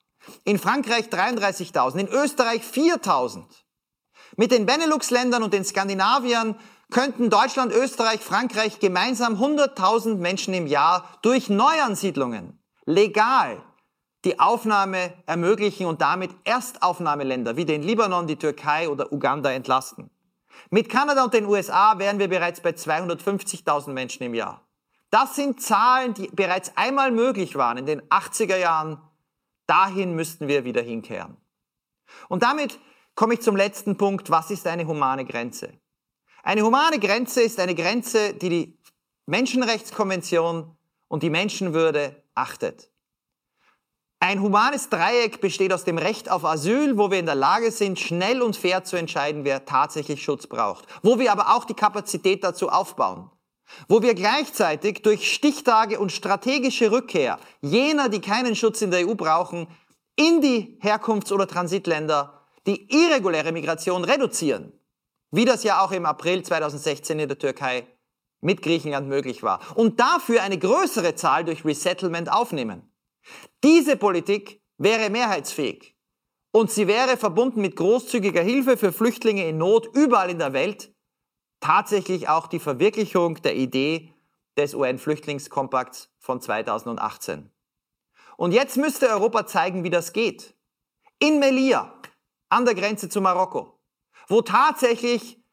[0.43, 3.43] In Frankreich 33.000, in Österreich 4.000.
[4.37, 6.55] Mit den Benelux-Ländern und den Skandinaviern
[6.91, 13.61] könnten Deutschland, Österreich, Frankreich gemeinsam 100.000 Menschen im Jahr durch Neuansiedlungen legal
[14.25, 20.09] die Aufnahme ermöglichen und damit Erstaufnahmeländer wie den Libanon, die Türkei oder Uganda entlasten.
[20.71, 24.61] Mit Kanada und den USA wären wir bereits bei 250.000 Menschen im Jahr.
[25.11, 28.99] Das sind Zahlen, die bereits einmal möglich waren in den 80er Jahren.
[29.67, 31.37] Dahin müssten wir wieder hinkehren.
[32.27, 32.79] Und damit
[33.15, 34.29] komme ich zum letzten Punkt.
[34.29, 35.73] Was ist eine humane Grenze?
[36.43, 38.79] Eine humane Grenze ist eine Grenze, die die
[39.25, 42.91] Menschenrechtskonvention und die Menschenwürde achtet.
[44.19, 47.99] Ein humanes Dreieck besteht aus dem Recht auf Asyl, wo wir in der Lage sind,
[47.99, 52.43] schnell und fair zu entscheiden, wer tatsächlich Schutz braucht, wo wir aber auch die Kapazität
[52.43, 53.29] dazu aufbauen,
[53.87, 59.15] wo wir gleichzeitig durch Stichtage und strategische Rückkehr jener, die keinen Schutz in der EU
[59.15, 59.67] brauchen,
[60.15, 62.34] in die Herkunfts- oder Transitländer
[62.67, 64.73] die irreguläre Migration reduzieren
[65.35, 67.85] wie das ja auch im April 2016 in der Türkei
[68.41, 69.59] mit Griechenland möglich war.
[69.75, 72.89] Und dafür eine größere Zahl durch Resettlement aufnehmen.
[73.63, 75.95] Diese Politik wäre mehrheitsfähig.
[76.51, 80.93] Und sie wäre verbunden mit großzügiger Hilfe für Flüchtlinge in Not überall in der Welt
[81.59, 84.13] tatsächlich auch die Verwirklichung der Idee
[84.57, 87.49] des UN-Flüchtlingskompakts von 2018.
[88.37, 90.55] Und jetzt müsste Europa zeigen, wie das geht.
[91.19, 91.94] In Melia,
[92.55, 93.77] an der Grenze zu Marokko,
[94.29, 95.43] wo tatsächlich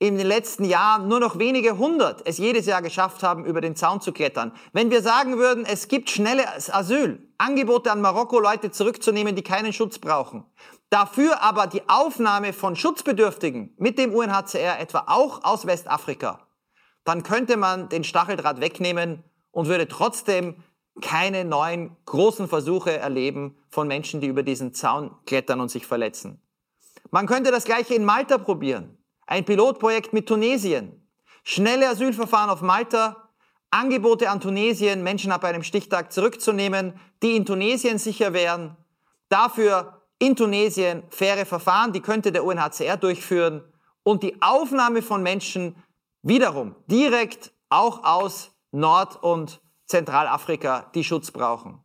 [0.00, 3.76] in den letzten Jahren nur noch wenige hundert es jedes Jahr geschafft haben, über den
[3.76, 4.52] Zaun zu klettern.
[4.72, 9.72] Wenn wir sagen würden, es gibt schnelles Asyl, Angebote an Marokko, Leute zurückzunehmen, die keinen
[9.72, 10.44] Schutz brauchen,
[10.88, 16.48] dafür aber die Aufnahme von Schutzbedürftigen mit dem UNHCR etwa auch aus Westafrika,
[17.04, 20.56] dann könnte man den Stacheldraht wegnehmen und würde trotzdem
[21.00, 26.40] keine neuen großen Versuche erleben von Menschen, die über diesen Zaun klettern und sich verletzen.
[27.10, 28.96] Man könnte das gleiche in Malta probieren.
[29.26, 31.08] Ein Pilotprojekt mit Tunesien.
[31.42, 33.28] Schnelle Asylverfahren auf Malta.
[33.70, 38.76] Angebote an Tunesien, Menschen ab einem Stichtag zurückzunehmen, die in Tunesien sicher wären.
[39.28, 43.62] Dafür in Tunesien faire Verfahren, die könnte der UNHCR durchführen.
[44.02, 45.76] Und die Aufnahme von Menschen
[46.22, 51.84] wiederum direkt auch aus Nord- und Zentralafrika, die Schutz brauchen.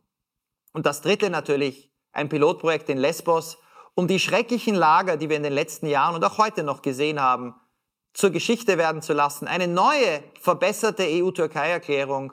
[0.72, 3.58] Und das dritte natürlich, ein Pilotprojekt in Lesbos,
[3.94, 7.20] um die schrecklichen Lager, die wir in den letzten Jahren und auch heute noch gesehen
[7.20, 7.54] haben,
[8.14, 9.48] zur Geschichte werden zu lassen.
[9.48, 12.32] Eine neue, verbesserte EU-Türkei-Erklärung,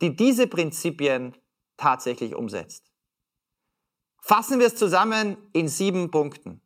[0.00, 1.36] die diese Prinzipien
[1.76, 2.90] tatsächlich umsetzt.
[4.20, 6.60] Fassen wir es zusammen in sieben Punkten.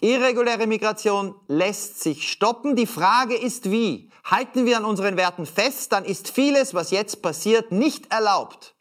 [0.00, 2.74] Irreguläre Migration lässt sich stoppen.
[2.74, 4.10] Die Frage ist wie.
[4.24, 8.74] Halten wir an unseren Werten fest, dann ist vieles, was jetzt passiert, nicht erlaubt.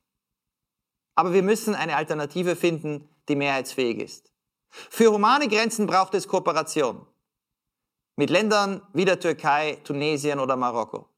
[1.15, 4.31] Aber wir müssen eine Alternative finden, die mehrheitsfähig ist.
[4.69, 7.05] Für humane Grenzen braucht es Kooperation.
[8.15, 11.09] Mit Ländern wie der Türkei, Tunesien oder Marokko.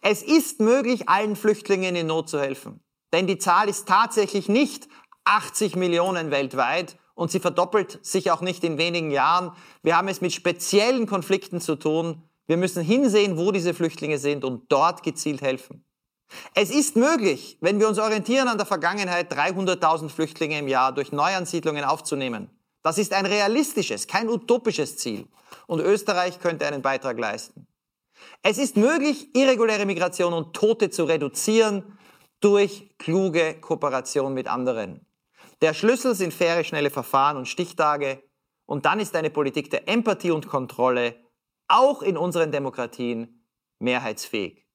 [0.00, 2.82] Es ist möglich, allen Flüchtlingen in Not zu helfen.
[3.12, 4.88] Denn die Zahl ist tatsächlich nicht
[5.24, 9.52] 80 Millionen weltweit und sie verdoppelt sich auch nicht in wenigen Jahren.
[9.82, 12.22] Wir haben es mit speziellen Konflikten zu tun.
[12.46, 15.84] Wir müssen hinsehen, wo diese Flüchtlinge sind und dort gezielt helfen.
[16.54, 21.12] Es ist möglich, wenn wir uns orientieren an der Vergangenheit, 300.000 Flüchtlinge im Jahr durch
[21.12, 22.50] Neuansiedlungen aufzunehmen.
[22.82, 25.26] Das ist ein realistisches, kein utopisches Ziel.
[25.66, 27.66] Und Österreich könnte einen Beitrag leisten.
[28.42, 31.98] Es ist möglich, irreguläre Migration und Tote zu reduzieren
[32.40, 35.06] durch kluge Kooperation mit anderen.
[35.64, 38.22] Der Schlüssel sind faire, schnelle Verfahren und Stichtage.
[38.66, 41.14] Und dann ist eine Politik der Empathie und Kontrolle
[41.68, 43.46] auch in unseren Demokratien
[43.78, 44.66] mehrheitsfähig.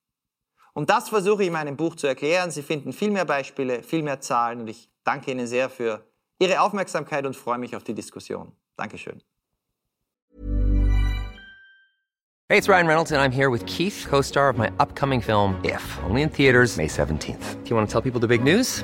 [0.73, 2.49] Und das versuche ich in meinem Buch zu erklären.
[2.49, 6.03] Sie finden viel mehr Beispiele, viel mehr Zahlen und ich danke Ihnen sehr für
[6.39, 8.51] Ihre Aufmerksamkeit und freue mich auf die Diskussion.
[8.75, 9.21] Dankeschön.
[12.47, 15.83] Hey, it's Ryan Reynolds and I'm here with Keith, co-star of my upcoming film If,
[16.03, 17.63] only in theaters May 17th.
[17.63, 18.83] Do you want to tell people the big news?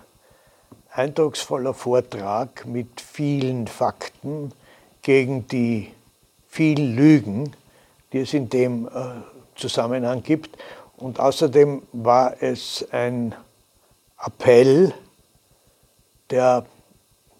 [0.91, 4.51] eindrucksvoller Vortrag mit vielen Fakten
[5.01, 5.91] gegen die
[6.47, 7.55] vielen Lügen,
[8.11, 8.89] die es in dem äh,
[9.55, 10.57] Zusammenhang gibt.
[10.97, 13.33] Und außerdem war es ein
[14.23, 14.93] Appell,
[16.29, 16.65] der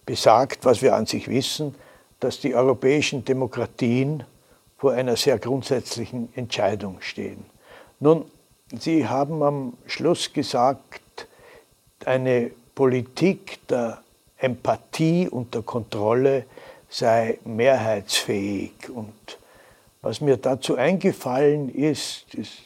[0.05, 1.75] besagt, was wir an sich wissen,
[2.19, 4.23] dass die europäischen Demokratien
[4.77, 7.45] vor einer sehr grundsätzlichen Entscheidung stehen.
[7.99, 8.25] Nun,
[8.73, 11.27] Sie haben am Schluss gesagt,
[12.05, 13.99] eine Politik der
[14.39, 16.45] Empathie und der Kontrolle
[16.89, 18.89] sei mehrheitsfähig.
[18.89, 19.37] Und
[20.01, 22.57] was mir dazu eingefallen ist, ist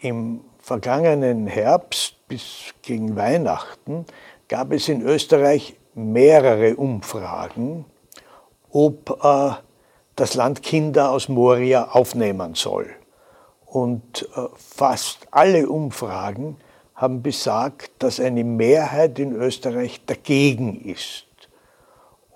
[0.00, 4.04] im vergangenen Herbst bis gegen Weihnachten
[4.48, 7.84] gab es in Österreich mehrere Umfragen,
[8.72, 9.52] ob äh,
[10.16, 12.90] das Land Kinder aus Moria aufnehmen soll.
[13.64, 16.56] Und äh, fast alle Umfragen
[16.94, 21.26] haben besagt, dass eine Mehrheit in Österreich dagegen ist.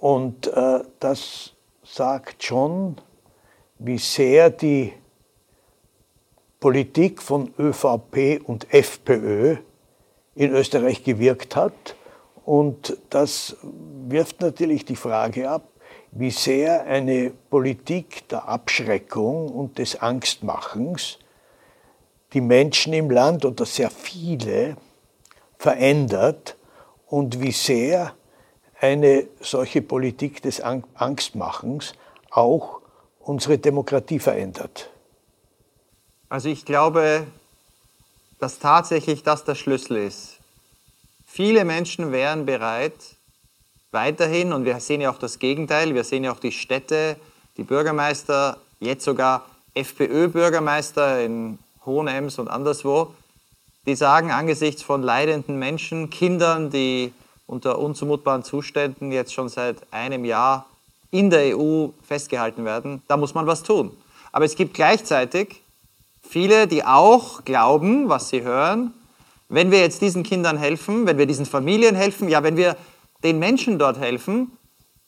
[0.00, 1.52] Und äh, das
[1.84, 2.96] sagt schon,
[3.78, 4.92] wie sehr die
[6.60, 9.56] Politik von ÖVP und FPÖ
[10.34, 11.94] in Österreich gewirkt hat.
[12.44, 13.56] Und das
[14.08, 15.68] wirft natürlich die Frage ab,
[16.10, 21.18] wie sehr eine Politik der Abschreckung und des Angstmachens
[22.32, 24.76] die Menschen im Land oder sehr viele
[25.58, 26.56] verändert
[27.06, 28.14] und wie sehr
[28.80, 31.94] eine solche Politik des Angstmachens
[32.30, 32.80] auch
[33.20, 34.90] unsere Demokratie verändert.
[36.28, 37.26] Also ich glaube,
[38.38, 40.38] dass tatsächlich das der Schlüssel ist.
[41.26, 42.94] Viele Menschen wären bereit,
[43.90, 47.16] weiterhin, und wir sehen ja auch das Gegenteil, wir sehen ja auch die Städte,
[47.56, 51.58] die Bürgermeister, jetzt sogar FPÖ-Bürgermeister in
[51.88, 53.14] Hohenems und anderswo,
[53.86, 57.12] die sagen angesichts von leidenden Menschen, Kindern, die
[57.46, 60.66] unter unzumutbaren Zuständen jetzt schon seit einem Jahr
[61.10, 63.90] in der EU festgehalten werden, da muss man was tun.
[64.30, 65.62] Aber es gibt gleichzeitig
[66.22, 68.92] viele, die auch glauben, was sie hören,
[69.48, 72.76] wenn wir jetzt diesen Kindern helfen, wenn wir diesen Familien helfen, ja, wenn wir
[73.24, 74.52] den Menschen dort helfen,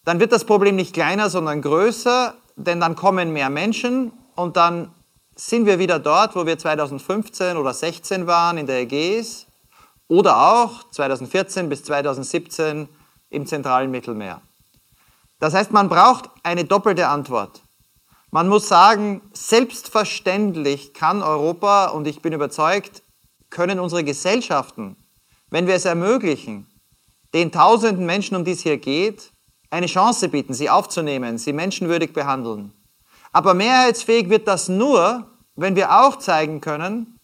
[0.05, 4.91] dann wird das Problem nicht kleiner, sondern größer, denn dann kommen mehr Menschen und dann
[5.49, 9.47] sind wir wieder dort, wo wir 2015 oder 2016 waren in der Ägäis
[10.07, 12.89] oder auch 2014 bis 2017
[13.31, 14.43] im zentralen Mittelmeer.
[15.39, 17.63] Das heißt, man braucht eine doppelte Antwort.
[18.31, 23.03] Man muss sagen, selbstverständlich kann Europa, und ich bin überzeugt,
[23.49, 24.97] können unsere Gesellschaften,
[25.49, 26.67] wenn wir es ermöglichen,
[27.33, 29.33] den tausenden Menschen, um die es hier geht,
[29.71, 32.75] eine Chance bieten, sie aufzunehmen, sie menschenwürdig behandeln.
[33.33, 35.30] Aber mehrheitsfähig wird das nur,
[35.61, 37.19] wenn wir auch zeigen können,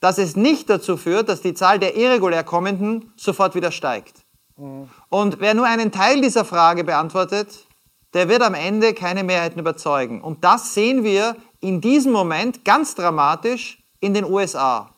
[0.00, 4.22] dass es nicht dazu führt, dass die Zahl der irregulär Kommenden sofort wieder steigt.
[4.56, 4.88] Mhm.
[5.08, 7.66] Und wer nur einen Teil dieser Frage beantwortet,
[8.14, 10.20] der wird am Ende keine Mehrheiten überzeugen.
[10.20, 14.90] Und das sehen wir in diesem Moment ganz dramatisch in den USA.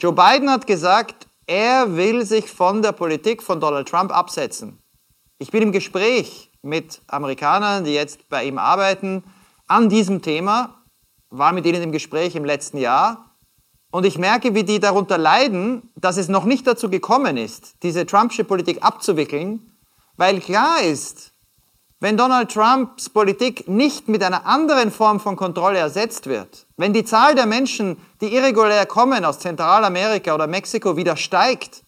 [0.00, 4.78] Joe Biden hat gesagt, er will sich von der Politik von Donald Trump absetzen.
[5.38, 9.24] Ich bin im Gespräch mit Amerikanern, die jetzt bei ihm arbeiten,
[9.66, 10.83] an diesem Thema,
[11.38, 13.30] war mit ihnen im Gespräch im letzten Jahr.
[13.90, 18.06] Und ich merke, wie die darunter leiden, dass es noch nicht dazu gekommen ist, diese
[18.06, 19.72] Trumpsche Politik abzuwickeln,
[20.16, 21.32] weil klar ist,
[22.00, 27.04] wenn Donald Trumps Politik nicht mit einer anderen Form von Kontrolle ersetzt wird, wenn die
[27.04, 31.82] Zahl der Menschen, die irregulär kommen aus Zentralamerika oder Mexiko, wieder steigt,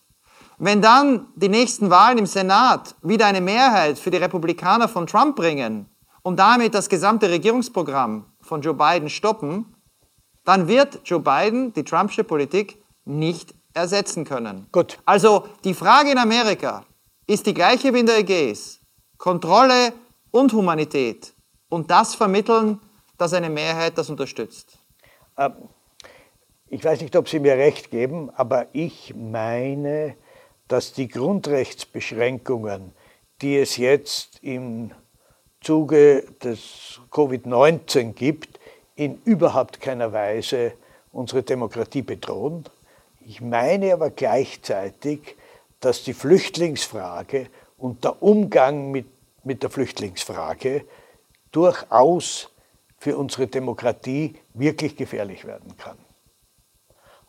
[0.58, 5.36] wenn dann die nächsten Wahlen im Senat wieder eine Mehrheit für die Republikaner von Trump
[5.36, 5.86] bringen
[6.22, 9.74] und damit das gesamte Regierungsprogramm von Joe Biden stoppen,
[10.44, 14.66] dann wird Joe Biden die Trumpsche Politik nicht ersetzen können.
[14.72, 14.98] Gut.
[15.04, 16.84] Also die Frage in Amerika
[17.26, 18.80] ist die gleiche wie in der Ägäis.
[19.18, 19.92] Kontrolle
[20.30, 21.34] und Humanität
[21.68, 22.80] und das vermitteln,
[23.18, 24.78] dass eine Mehrheit das unterstützt.
[25.36, 25.54] Ähm,
[26.68, 30.16] ich weiß nicht, ob Sie mir recht geben, aber ich meine,
[30.68, 32.92] dass die Grundrechtsbeschränkungen,
[33.40, 34.92] die es jetzt im
[35.66, 38.60] Zuge des Covid-19 gibt,
[38.94, 40.72] in überhaupt keiner Weise
[41.12, 42.64] unsere Demokratie bedrohen.
[43.26, 45.36] Ich meine aber gleichzeitig,
[45.80, 47.48] dass die Flüchtlingsfrage
[47.78, 49.06] und der Umgang mit
[49.46, 50.84] mit der Flüchtlingsfrage
[51.52, 52.50] durchaus
[52.98, 55.96] für unsere Demokratie wirklich gefährlich werden kann.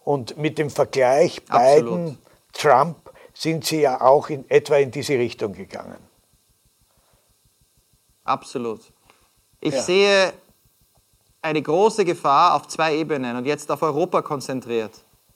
[0.03, 2.97] Und mit dem Vergleich Biden-Trump
[3.33, 6.06] sind Sie ja auch in etwa in diese Richtung gegangen.
[8.27, 8.81] Absolut.
[9.59, 9.81] Ich ja.
[9.81, 10.33] sehe
[11.41, 14.91] eine große Gefahr auf zwei Ebenen und jetzt auf Europa konzentriert.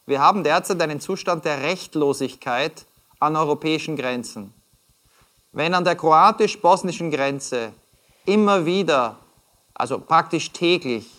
[0.05, 2.85] Wir haben derzeit einen Zustand der Rechtlosigkeit
[3.19, 4.53] an europäischen Grenzen
[5.51, 7.73] wenn an der kroatisch-bosnischen Grenze
[8.25, 9.17] immer wieder,
[9.73, 11.09] also praktisch täglich,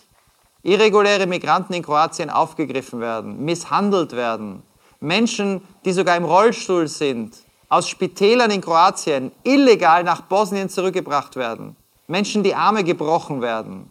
[0.63, 4.63] irreguläre Migranten in Kroatien aufgegriffen werden, misshandelt werden,
[4.99, 7.35] Menschen, die sogar im Rollstuhl sind,
[7.73, 11.75] aus Spitälern in Kroatien illegal nach Bosnien zurückgebracht werden,
[12.07, 13.89] Menschen die Arme gebrochen werden.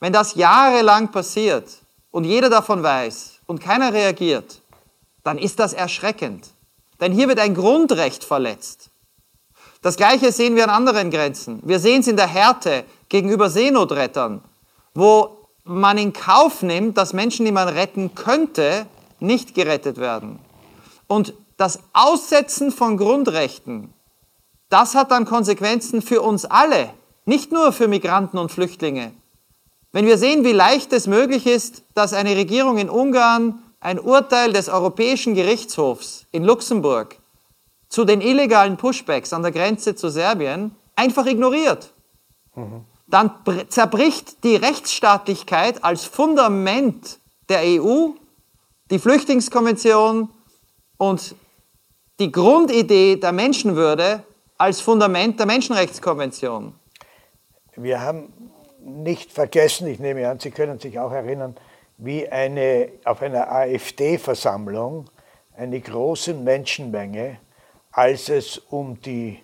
[0.00, 1.68] Wenn das jahrelang passiert
[2.10, 4.62] und jeder davon weiß und keiner reagiert,
[5.24, 6.48] dann ist das erschreckend.
[7.00, 8.90] Denn hier wird ein Grundrecht verletzt.
[9.82, 11.60] Das Gleiche sehen wir an anderen Grenzen.
[11.64, 14.42] Wir sehen es in der Härte gegenüber Seenotrettern,
[14.94, 18.86] wo man in Kauf nimmt, dass Menschen, die man retten könnte,
[19.20, 20.38] nicht gerettet werden.
[21.06, 23.92] Und das Aussetzen von Grundrechten,
[24.70, 26.90] das hat dann Konsequenzen für uns alle,
[27.26, 29.12] nicht nur für Migranten und Flüchtlinge.
[29.92, 34.52] Wenn wir sehen, wie leicht es möglich ist, dass eine Regierung in Ungarn ein Urteil
[34.52, 37.18] des Europäischen Gerichtshofs in Luxemburg
[37.88, 41.92] zu den illegalen Pushbacks an der Grenze zu Serbien einfach ignoriert.
[42.54, 42.84] Mhm.
[43.06, 43.30] Dann
[43.70, 48.10] zerbricht die Rechtsstaatlichkeit als Fundament der EU,
[48.90, 50.28] die Flüchtlingskonvention
[50.98, 51.34] und
[52.18, 54.22] die Grundidee der Menschenwürde
[54.56, 56.74] als Fundament der Menschenrechtskonvention.
[57.76, 58.32] Wir haben
[58.80, 61.56] nicht vergessen, ich nehme an, Sie können sich auch erinnern,
[61.96, 65.10] wie eine, auf einer AfD-Versammlung
[65.56, 67.38] eine große Menschenmenge
[67.98, 69.42] als es um die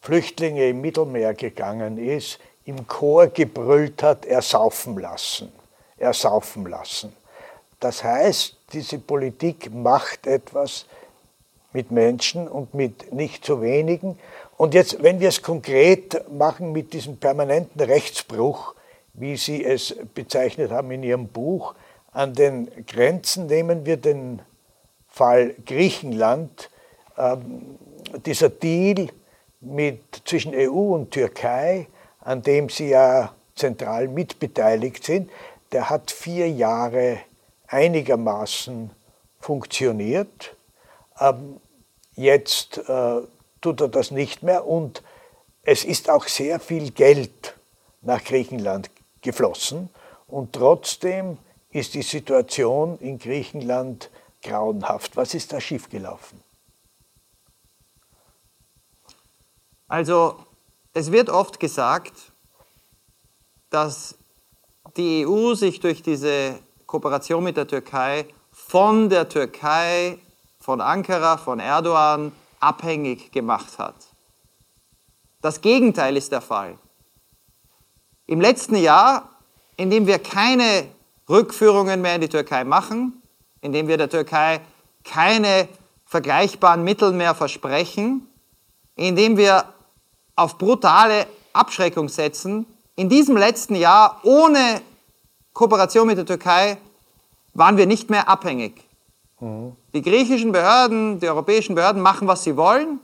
[0.00, 5.50] Flüchtlinge im Mittelmeer gegangen ist, im Chor gebrüllt hat, ersaufen lassen,
[5.96, 7.16] ersaufen lassen.
[7.80, 10.84] Das heißt, diese Politik macht etwas
[11.76, 14.18] mit Menschen und mit nicht zu wenigen.
[14.56, 18.74] Und jetzt, wenn wir es konkret machen mit diesem permanenten Rechtsbruch,
[19.12, 21.74] wie Sie es bezeichnet haben in Ihrem Buch,
[22.12, 24.40] an den Grenzen nehmen wir den
[25.06, 26.70] Fall Griechenland.
[27.18, 27.78] Ähm,
[28.24, 29.08] dieser Deal
[29.60, 31.88] mit, zwischen EU und Türkei,
[32.20, 35.30] an dem Sie ja zentral mitbeteiligt sind,
[35.72, 37.18] der hat vier Jahre
[37.66, 38.90] einigermaßen
[39.40, 40.56] funktioniert.
[41.20, 41.60] Ähm,
[42.16, 43.20] jetzt äh,
[43.60, 45.02] tut er das nicht mehr und
[45.62, 47.56] es ist auch sehr viel Geld
[48.02, 48.90] nach Griechenland
[49.20, 49.90] geflossen
[50.26, 51.38] und trotzdem
[51.70, 54.10] ist die Situation in Griechenland
[54.42, 55.16] grauenhaft.
[55.16, 56.40] Was ist da schiefgelaufen?
[59.88, 60.36] Also
[60.94, 62.32] es wird oft gesagt,
[63.70, 64.16] dass
[64.96, 70.18] die EU sich durch diese Kooperation mit der Türkei von der Türkei,
[70.66, 73.94] von Ankara, von Erdogan abhängig gemacht hat.
[75.40, 76.76] Das Gegenteil ist der Fall.
[78.26, 79.30] Im letzten Jahr,
[79.76, 80.88] in dem wir keine
[81.28, 83.22] Rückführungen mehr in die Türkei machen,
[83.60, 84.60] in dem wir der Türkei
[85.04, 85.68] keine
[86.04, 88.26] vergleichbaren Mittel mehr versprechen,
[88.96, 89.66] in dem wir
[90.34, 94.82] auf brutale Abschreckung setzen, in diesem letzten Jahr ohne
[95.52, 96.76] Kooperation mit der Türkei
[97.54, 98.85] waren wir nicht mehr abhängig.
[99.40, 103.00] Die griechischen Behörden, die europäischen Behörden machen, was sie wollen,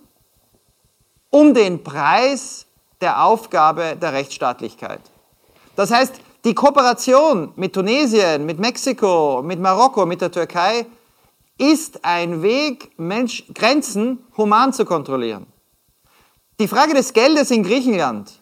[1.30, 2.66] um den Preis
[3.01, 5.01] der Aufgabe der Rechtsstaatlichkeit.
[5.76, 6.14] Das heißt,
[6.45, 10.87] die Kooperation mit Tunesien, mit Mexiko, mit Marokko, mit der Türkei
[11.59, 15.47] ist ein Weg, Mensch, Grenzen human zu kontrollieren.
[16.59, 18.41] Die Frage des Geldes in Griechenland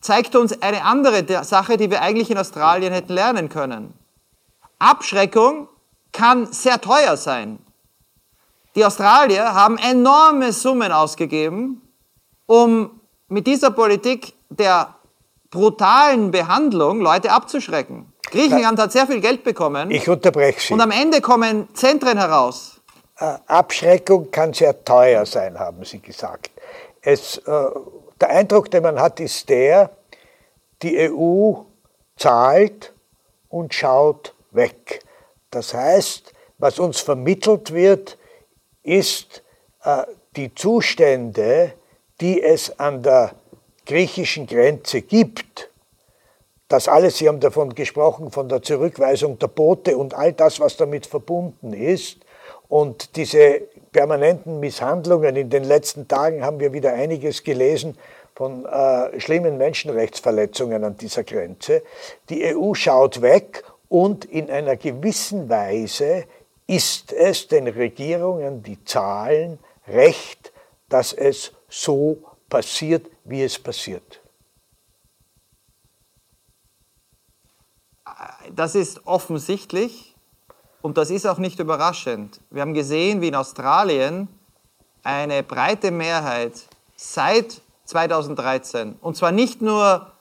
[0.00, 3.94] zeigt uns eine andere Sache, die wir eigentlich in Australien hätten lernen können.
[4.78, 5.68] Abschreckung
[6.12, 7.58] kann sehr teuer sein.
[8.74, 11.82] Die Australier haben enorme Summen ausgegeben,
[12.46, 14.94] um mit dieser Politik der
[15.50, 18.12] brutalen Behandlung Leute abzuschrecken.
[18.30, 19.90] Griechenland hat sehr viel Geld bekommen.
[19.90, 20.74] Ich unterbreche Sie.
[20.74, 22.80] Und am Ende kommen Zentren heraus.
[23.18, 26.50] Äh, Abschreckung kann sehr teuer sein, haben Sie gesagt.
[27.00, 27.42] Es, äh,
[28.20, 29.90] der Eindruck, den man hat, ist der,
[30.82, 31.54] die EU
[32.16, 32.92] zahlt
[33.48, 35.00] und schaut weg.
[35.50, 38.18] Das heißt, was uns vermittelt wird,
[38.82, 39.42] ist
[39.84, 40.04] äh,
[40.36, 41.72] die Zustände,
[42.20, 43.32] die es an der
[43.86, 45.70] griechischen Grenze gibt.
[46.68, 50.76] Das alles, Sie haben davon gesprochen, von der Zurückweisung der Boote und all das, was
[50.76, 52.18] damit verbunden ist.
[52.68, 55.36] Und diese permanenten Misshandlungen.
[55.36, 57.96] In den letzten Tagen haben wir wieder einiges gelesen
[58.34, 61.82] von äh, schlimmen Menschenrechtsverletzungen an dieser Grenze.
[62.28, 66.26] Die EU schaut weg und in einer gewissen Weise
[66.66, 70.52] ist es den Regierungen, die zahlen, recht,
[70.88, 74.20] dass es so passiert, wie es passiert.
[78.54, 80.14] Das ist offensichtlich
[80.82, 82.40] und das ist auch nicht überraschend.
[82.50, 84.28] Wir haben gesehen, wie in Australien
[85.02, 86.52] eine breite Mehrheit
[86.96, 90.12] seit 2013, und zwar nicht nur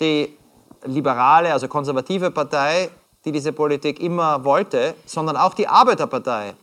[0.00, 0.36] die
[0.84, 2.90] liberale, also konservative Partei,
[3.24, 6.54] die diese Politik immer wollte, sondern auch die Arbeiterpartei,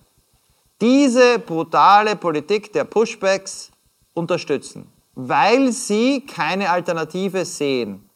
[0.80, 3.72] diese brutale Politik der Pushbacks
[4.14, 8.10] unterstützen, weil sie keine Alternative sehen.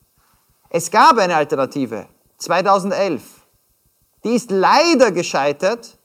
[0.69, 3.21] Es gab eine Alternative 2011.
[4.23, 5.97] Die ist leider gescheitert,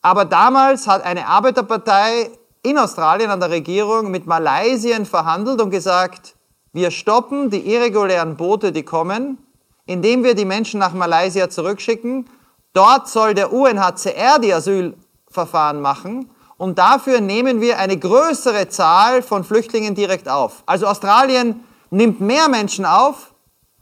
[0.00, 2.30] aber damals hat eine Arbeiterpartei
[2.62, 6.36] in Australien an der Regierung mit Malaysien verhandelt und gesagt,
[6.72, 9.38] wir stoppen die irregulären Boote, die kommen,
[9.86, 12.28] indem wir die Menschen nach Malaysia zurückschicken.
[12.72, 19.44] Dort soll der UNHCR die Asylverfahren machen und dafür nehmen wir eine größere Zahl von
[19.44, 20.62] Flüchtlingen direkt auf.
[20.66, 23.34] Also Australien nimmt mehr Menschen auf,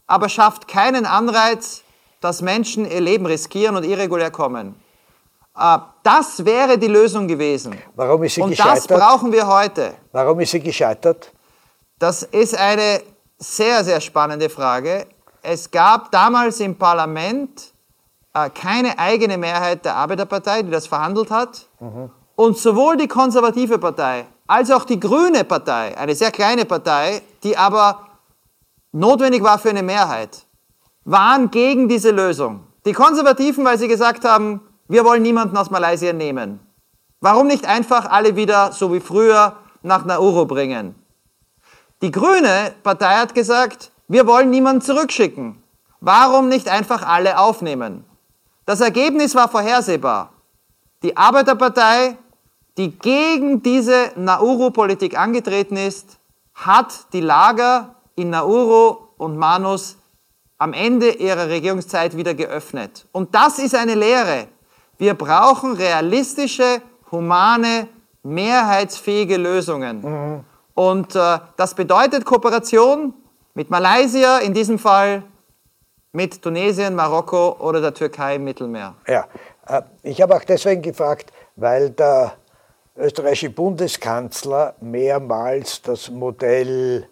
[0.07, 1.83] aber schafft keinen Anreiz,
[2.19, 4.75] dass Menschen ihr Leben riskieren und irregulär kommen.
[5.57, 7.77] Äh, das wäre die Lösung gewesen.
[7.95, 8.89] Warum ist sie und gescheitert?
[8.89, 9.93] Und das brauchen wir heute.
[10.11, 11.31] Warum ist sie gescheitert?
[11.99, 13.01] Das ist eine
[13.37, 15.05] sehr, sehr spannende Frage.
[15.41, 17.73] Es gab damals im Parlament
[18.33, 21.67] äh, keine eigene Mehrheit der Arbeiterpartei, die das verhandelt hat.
[21.79, 22.09] Mhm.
[22.35, 27.57] Und sowohl die konservative Partei als auch die grüne Partei, eine sehr kleine Partei, die
[27.57, 28.07] aber
[28.91, 30.45] notwendig war für eine Mehrheit,
[31.05, 32.67] waren gegen diese Lösung.
[32.85, 36.59] Die Konservativen, weil sie gesagt haben, wir wollen niemanden aus Malaysia nehmen.
[37.21, 40.95] Warum nicht einfach alle wieder, so wie früher, nach Nauru bringen?
[42.01, 45.63] Die grüne Partei hat gesagt, wir wollen niemanden zurückschicken.
[46.01, 48.03] Warum nicht einfach alle aufnehmen?
[48.65, 50.33] Das Ergebnis war vorhersehbar.
[51.01, 52.17] Die Arbeiterpartei,
[52.77, 56.19] die gegen diese Nauru-Politik angetreten ist,
[56.53, 59.95] hat die Lager in Nauru und Manus
[60.57, 63.07] am Ende ihrer Regierungszeit wieder geöffnet.
[63.13, 64.47] Und das ist eine Lehre.
[64.97, 66.81] Wir brauchen realistische,
[67.11, 67.87] humane,
[68.23, 70.01] mehrheitsfähige Lösungen.
[70.01, 70.43] Mhm.
[70.73, 73.13] Und äh, das bedeutet Kooperation
[73.53, 75.23] mit Malaysia in diesem Fall,
[76.13, 78.95] mit Tunesien, Marokko oder der Türkei im Mittelmeer.
[79.07, 79.27] Ja,
[79.67, 82.33] äh, ich habe auch deswegen gefragt, weil der
[82.97, 87.07] österreichische Bundeskanzler mehrmals das Modell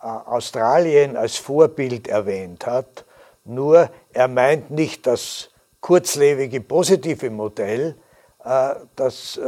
[0.00, 3.04] äh, Australien als Vorbild erwähnt hat.
[3.44, 7.96] Nur er meint nicht das kurzlebige positive Modell,
[8.44, 9.40] äh, das,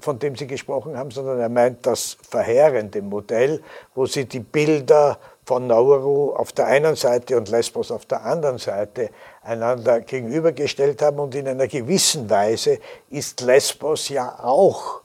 [0.00, 3.62] von dem Sie gesprochen haben, sondern er meint das verheerende Modell,
[3.94, 8.58] wo Sie die Bilder von Nauru auf der einen Seite und Lesbos auf der anderen
[8.58, 9.10] Seite
[9.42, 11.20] einander gegenübergestellt haben.
[11.20, 12.80] Und in einer gewissen Weise
[13.10, 15.02] ist Lesbos ja auch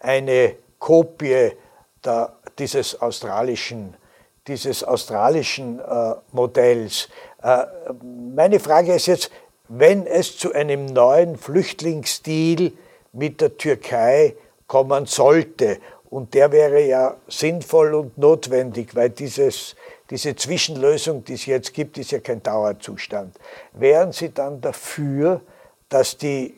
[0.00, 1.52] eine Kopie
[2.02, 3.94] der, dieses australischen,
[4.46, 7.10] dieses australischen äh, Modells.
[7.42, 7.66] Äh,
[8.02, 9.30] meine Frage ist jetzt,
[9.68, 12.72] wenn es zu einem neuen Flüchtlingsdeal
[13.12, 14.34] mit der Türkei
[14.66, 15.78] kommen sollte.
[16.14, 19.74] Und der wäre ja sinnvoll und notwendig, weil dieses,
[20.10, 23.36] diese Zwischenlösung, die es jetzt gibt, ist ja kein Dauerzustand.
[23.72, 25.40] Wären Sie dann dafür,
[25.88, 26.56] dass die,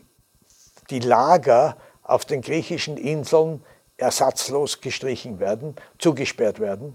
[0.90, 3.64] die Lager auf den griechischen Inseln
[3.96, 6.94] ersatzlos gestrichen werden, zugesperrt werden?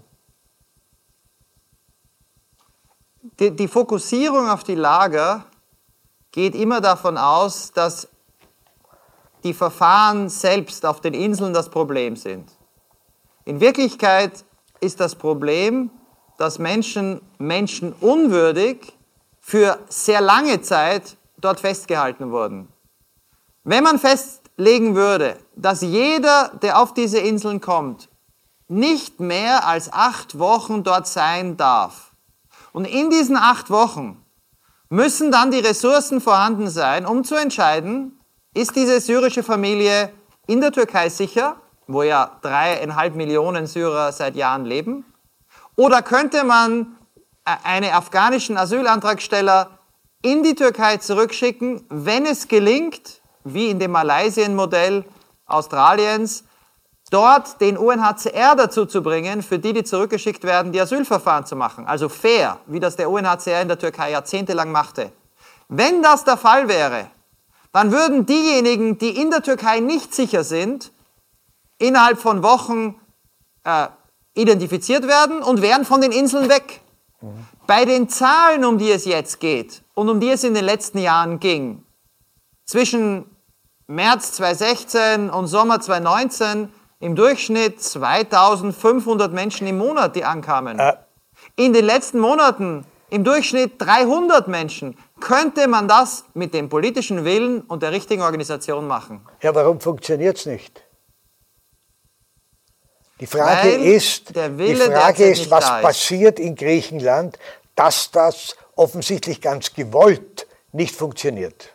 [3.40, 5.46] Die, die Fokussierung auf die Lager
[6.30, 8.06] geht immer davon aus, dass
[9.44, 12.50] die Verfahren selbst auf den Inseln das Problem sind.
[13.44, 14.44] In Wirklichkeit
[14.80, 15.90] ist das Problem,
[16.38, 18.96] dass Menschen menschenunwürdig
[19.40, 22.68] für sehr lange Zeit dort festgehalten wurden.
[23.64, 28.08] Wenn man festlegen würde, dass jeder, der auf diese Inseln kommt,
[28.68, 32.12] nicht mehr als acht Wochen dort sein darf
[32.72, 34.24] und in diesen acht Wochen
[34.88, 38.18] müssen dann die Ressourcen vorhanden sein, um zu entscheiden,
[38.54, 40.10] ist diese syrische Familie
[40.46, 45.04] in der Türkei sicher, wo ja dreieinhalb Millionen Syrer seit Jahren leben,
[45.76, 46.98] oder könnte man
[47.44, 49.78] äh, einen afghanischen Asylantragsteller
[50.22, 55.04] in die Türkei zurückschicken, wenn es gelingt, wie in dem Malaysien-Modell
[55.46, 56.44] Australiens,
[57.10, 61.86] dort den UNHCR dazu zu bringen, für die, die zurückgeschickt werden, die Asylverfahren zu machen.
[61.86, 65.12] Also fair, wie das der UNHCR in der Türkei jahrzehntelang machte.
[65.68, 67.08] Wenn das der Fall wäre,
[67.72, 70.92] dann würden diejenigen, die in der Türkei nicht sicher sind,
[71.78, 72.94] innerhalb von Wochen
[73.64, 73.88] äh,
[74.34, 76.80] identifiziert werden und wären von den Inseln weg.
[77.66, 80.98] Bei den Zahlen, um die es jetzt geht und um die es in den letzten
[80.98, 81.84] Jahren ging,
[82.64, 83.24] zwischen
[83.86, 86.68] März 2016 und Sommer 2019
[87.00, 90.78] im Durchschnitt 2500 Menschen im Monat, die ankamen.
[90.78, 90.96] Äh.
[91.56, 94.96] In den letzten Monaten im Durchschnitt 300 Menschen.
[95.20, 99.26] Könnte man das mit dem politischen Willen und der richtigen Organisation machen?
[99.42, 100.82] Ja, warum funktioniert es nicht?
[103.20, 105.82] Die Frage Weil ist, die Frage ist was ist.
[105.82, 107.38] passiert in Griechenland,
[107.74, 111.74] dass das offensichtlich ganz gewollt nicht funktioniert.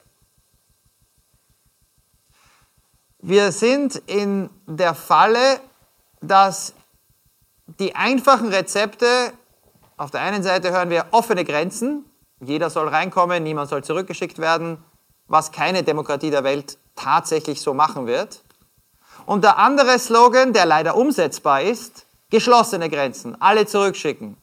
[3.20, 5.60] Wir sind in der Falle,
[6.20, 6.74] dass
[7.80, 9.34] die einfachen Rezepte,
[9.98, 12.06] auf der einen Seite hören wir offene Grenzen,
[12.40, 14.78] jeder soll reinkommen, niemand soll zurückgeschickt werden,
[15.28, 18.44] was keine Demokratie der Welt tatsächlich so machen wird.
[19.26, 24.38] Und der andere Slogan, der leider umsetzbar ist, geschlossene Grenzen, alle zurückschicken.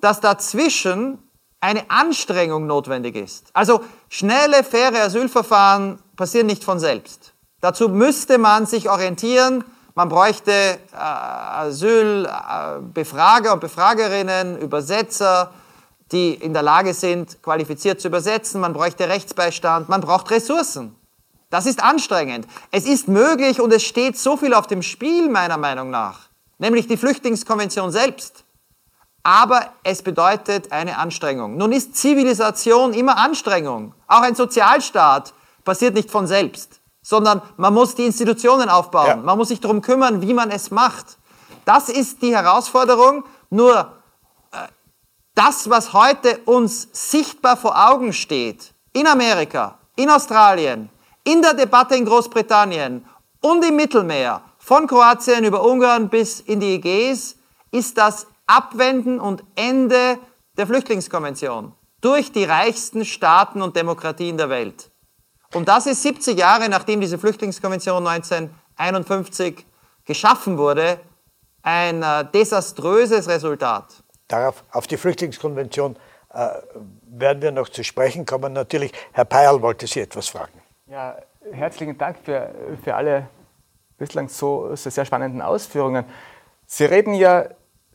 [0.00, 1.18] Dass dazwischen
[1.60, 3.50] eine Anstrengung notwendig ist.
[3.52, 7.34] Also schnelle, faire Asylverfahren passieren nicht von selbst.
[7.60, 9.64] Dazu müsste man sich orientieren.
[9.96, 15.54] Man bräuchte äh, Asylbefrager und Befragerinnen, Übersetzer,
[16.12, 18.60] die in der Lage sind, qualifiziert zu übersetzen.
[18.60, 19.88] Man bräuchte Rechtsbeistand.
[19.88, 20.94] Man braucht Ressourcen.
[21.48, 22.46] Das ist anstrengend.
[22.70, 26.28] Es ist möglich und es steht so viel auf dem Spiel, meiner Meinung nach,
[26.58, 28.44] nämlich die Flüchtlingskonvention selbst.
[29.22, 31.56] Aber es bedeutet eine Anstrengung.
[31.56, 33.94] Nun ist Zivilisation immer Anstrengung.
[34.08, 35.32] Auch ein Sozialstaat
[35.64, 39.06] passiert nicht von selbst sondern man muss die Institutionen aufbauen.
[39.06, 39.16] Ja.
[39.16, 41.18] Man muss sich darum kümmern, wie man es macht.
[41.64, 43.22] Das ist die Herausforderung.
[43.48, 43.92] Nur
[44.50, 44.56] äh,
[45.36, 50.90] das, was heute uns sichtbar vor Augen steht, in Amerika, in Australien,
[51.22, 53.06] in der Debatte in Großbritannien
[53.40, 57.36] und im Mittelmeer, von Kroatien über Ungarn bis in die Ägäis,
[57.70, 60.18] ist das Abwenden und Ende
[60.56, 64.90] der Flüchtlingskonvention durch die reichsten Staaten und Demokratien der Welt.
[65.54, 69.66] Und das ist 70 Jahre, nachdem diese Flüchtlingskonvention 19 1951
[70.04, 71.00] geschaffen wurde,
[71.62, 74.02] ein äh, desaströses Resultat.
[74.28, 75.96] Darauf, auf die Flüchtlingskonvention
[76.32, 76.48] äh,
[77.08, 78.52] werden wir noch zu sprechen kommen.
[78.52, 80.60] Natürlich, Herr Peierl wollte Sie etwas fragen.
[80.86, 81.16] Ja,
[81.50, 83.28] herzlichen Dank für, für alle
[83.98, 86.04] bislang so, so sehr spannenden Ausführungen.
[86.66, 87.46] Sie reden ja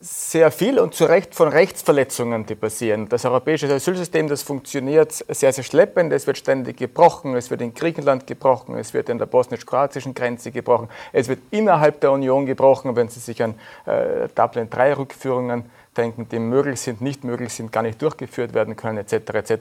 [0.03, 3.07] sehr viel und zu Recht von Rechtsverletzungen, die passieren.
[3.07, 6.11] Das europäische Asylsystem, das funktioniert sehr, sehr schleppend.
[6.11, 7.35] Es wird ständig gebrochen.
[7.35, 8.75] Es wird in Griechenland gebrochen.
[8.77, 10.89] Es wird in der bosnisch-kroatischen Grenze gebrochen.
[11.13, 13.53] Es wird innerhalb der Union gebrochen, wenn Sie sich an
[13.85, 18.97] äh, Dublin III-Rückführungen denken, die möglich sind, nicht möglich sind, gar nicht durchgeführt werden können,
[18.97, 19.13] etc.
[19.35, 19.53] etc.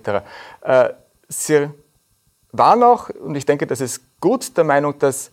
[0.63, 0.89] Äh,
[1.29, 1.69] Sie
[2.53, 5.33] waren auch, und ich denke, das ist gut, der Meinung, dass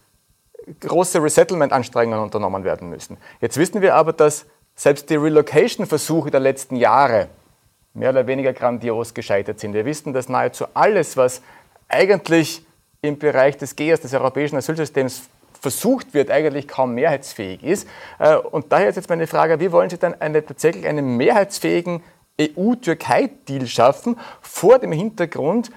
[0.82, 3.18] große Resettlement-Anstrengungen unternommen werden müssen.
[3.40, 4.46] Jetzt wissen wir aber, dass
[4.78, 7.28] selbst die Relocation-Versuche der letzten Jahre
[7.96, 9.74] mehr oder weniger grandios gescheitert sind.
[9.74, 11.42] Wir wissen, dass nahezu alles, was
[11.90, 12.64] eigentlich
[13.02, 15.24] im Bereich des GEAS, des europäischen Asylsystems,
[15.60, 17.88] versucht wird, eigentlich kaum mehrheitsfähig ist.
[18.20, 22.04] Äh, und daher ist jetzt meine Frage, wie wollen Sie dann eine, tatsächlich einen mehrheitsfähigen
[22.40, 25.72] EU-Türkei-Deal schaffen, vor dem Hintergrund,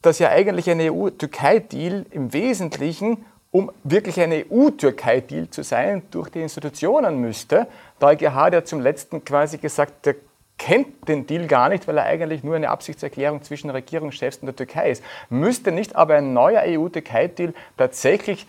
[0.00, 6.42] dass ja eigentlich ein EU-Türkei-Deal im Wesentlichen um wirklich ein EU-Türkei-Deal zu sein, durch die
[6.42, 7.66] Institutionen müsste.
[8.00, 10.16] Der EuGH hat ja zum letzten quasi gesagt, der
[10.58, 14.56] kennt den Deal gar nicht, weil er eigentlich nur eine Absichtserklärung zwischen Regierungschefs und der
[14.56, 15.02] Türkei ist.
[15.30, 18.46] Müsste nicht aber ein neuer EU-Türkei-Deal tatsächlich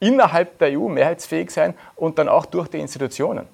[0.00, 3.46] innerhalb der EU mehrheitsfähig sein und dann auch durch die Institutionen?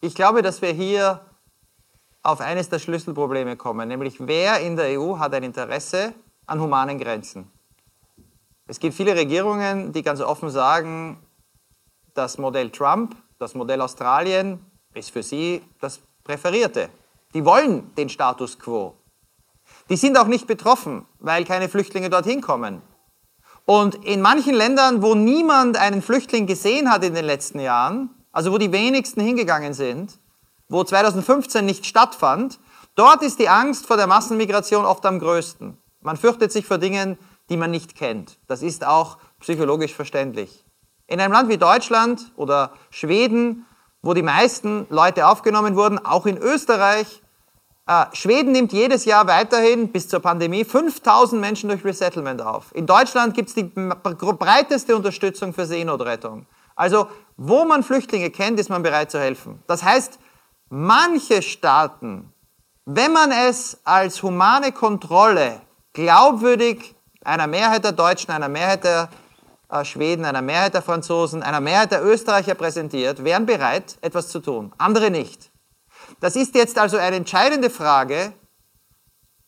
[0.00, 1.20] Ich glaube, dass wir hier
[2.22, 6.12] auf eines der Schlüsselprobleme kommen, nämlich wer in der EU hat ein Interesse
[6.46, 7.50] an humanen Grenzen.
[8.66, 11.18] Es gibt viele Regierungen, die ganz offen sagen,
[12.14, 14.64] das Modell Trump, das Modell Australien
[14.94, 16.88] ist für sie das präferierte.
[17.34, 18.94] Die wollen den Status quo.
[19.88, 22.82] Die sind auch nicht betroffen, weil keine Flüchtlinge dorthin kommen.
[23.64, 28.52] Und in manchen Ländern, wo niemand einen Flüchtling gesehen hat in den letzten Jahren, also
[28.52, 30.18] wo die wenigsten hingegangen sind,
[30.68, 32.58] wo 2015 nicht stattfand,
[32.94, 35.78] dort ist die Angst vor der Massenmigration oft am größten.
[36.02, 38.38] Man fürchtet sich vor Dingen, die man nicht kennt.
[38.46, 40.64] Das ist auch psychologisch verständlich.
[41.06, 43.66] In einem Land wie Deutschland oder Schweden,
[44.02, 47.22] wo die meisten Leute aufgenommen wurden, auch in Österreich,
[47.86, 52.74] äh, Schweden nimmt jedes Jahr weiterhin bis zur Pandemie 5000 Menschen durch Resettlement auf.
[52.74, 56.46] In Deutschland gibt es die breiteste Unterstützung für Seenotrettung.
[56.76, 59.62] Also, wo man Flüchtlinge kennt, ist man bereit zu helfen.
[59.66, 60.18] Das heißt,
[60.70, 62.32] manche Staaten,
[62.86, 65.60] wenn man es als humane Kontrolle
[65.92, 69.08] glaubwürdig einer Mehrheit der Deutschen, einer Mehrheit der
[69.68, 74.40] äh, Schweden, einer Mehrheit der Franzosen, einer Mehrheit der Österreicher präsentiert, wären bereit, etwas zu
[74.40, 74.72] tun.
[74.78, 75.50] Andere nicht.
[76.20, 78.32] Das ist jetzt also eine entscheidende Frage,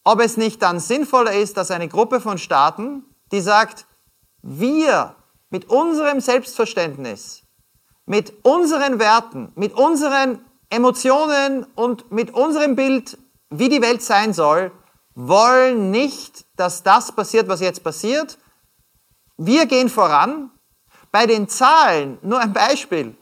[0.05, 3.86] ob es nicht dann sinnvoller ist, dass eine Gruppe von Staaten, die sagt,
[4.42, 5.16] wir
[5.51, 7.42] mit unserem Selbstverständnis,
[8.07, 13.16] mit unseren Werten, mit unseren Emotionen und mit unserem Bild,
[13.51, 14.72] wie die Welt sein soll,
[15.14, 18.38] wollen nicht, dass das passiert, was jetzt passiert.
[19.36, 20.50] Wir gehen voran.
[21.12, 23.16] Bei den Zahlen, nur ein Beispiel.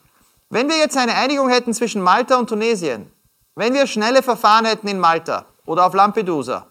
[0.49, 3.11] Wenn wir jetzt eine Einigung hätten zwischen Malta und Tunesien,
[3.55, 6.67] wenn wir schnelle Verfahren hätten in Malta oder auf Lampedusa,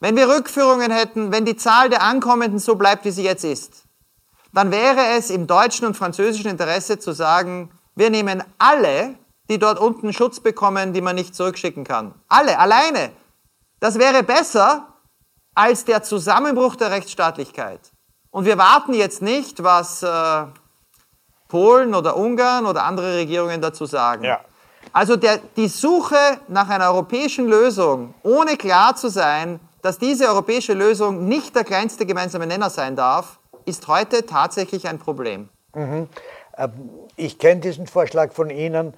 [0.00, 3.84] wenn wir Rückführungen hätten, wenn die Zahl der Ankommenden so bleibt, wie sie jetzt ist,
[4.52, 9.14] dann wäre es im deutschen und französischen Interesse zu sagen, wir nehmen alle,
[9.48, 12.14] die dort unten Schutz bekommen, die man nicht zurückschicken kann.
[12.28, 13.12] Alle, alleine.
[13.82, 14.86] Das wäre besser
[15.56, 17.80] als der Zusammenbruch der Rechtsstaatlichkeit.
[18.30, 20.44] Und wir warten jetzt nicht, was äh,
[21.48, 24.22] Polen oder Ungarn oder andere Regierungen dazu sagen.
[24.22, 24.38] Ja.
[24.92, 26.16] Also der, die Suche
[26.46, 32.06] nach einer europäischen Lösung, ohne klar zu sein, dass diese europäische Lösung nicht der kleinste
[32.06, 35.48] gemeinsame Nenner sein darf, ist heute tatsächlich ein Problem.
[35.74, 36.08] Mhm.
[36.56, 36.72] Ähm,
[37.16, 38.94] ich kenne diesen Vorschlag von Ihnen.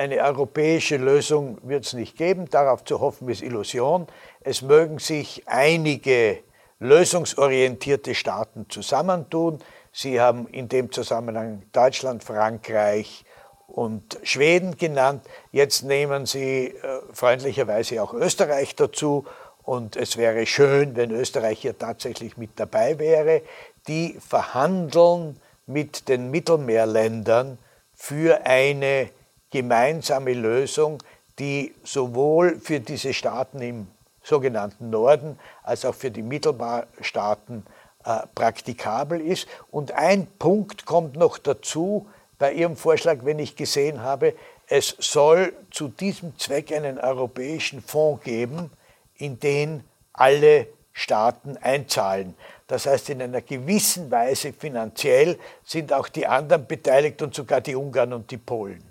[0.00, 2.48] Eine europäische Lösung wird es nicht geben.
[2.48, 4.06] Darauf zu hoffen ist Illusion.
[4.40, 6.38] Es mögen sich einige
[6.78, 9.58] lösungsorientierte Staaten zusammentun.
[9.92, 13.26] Sie haben in dem Zusammenhang Deutschland, Frankreich
[13.66, 15.22] und Schweden genannt.
[15.52, 19.26] Jetzt nehmen Sie äh, freundlicherweise auch Österreich dazu.
[19.64, 23.42] Und es wäre schön, wenn Österreich hier tatsächlich mit dabei wäre.
[23.86, 27.58] Die verhandeln mit den Mittelmeerländern
[27.94, 29.10] für eine
[29.50, 31.02] gemeinsame Lösung,
[31.38, 33.86] die sowohl für diese Staaten im
[34.22, 37.64] sogenannten Norden als auch für die Mittelmeerstaaten
[38.04, 39.48] äh, praktikabel ist.
[39.70, 42.06] Und ein Punkt kommt noch dazu
[42.38, 44.34] bei Ihrem Vorschlag, wenn ich gesehen habe,
[44.66, 48.70] es soll zu diesem Zweck einen europäischen Fonds geben,
[49.16, 52.34] in den alle Staaten einzahlen.
[52.66, 57.74] Das heißt, in einer gewissen Weise finanziell sind auch die anderen beteiligt und sogar die
[57.74, 58.89] Ungarn und die Polen.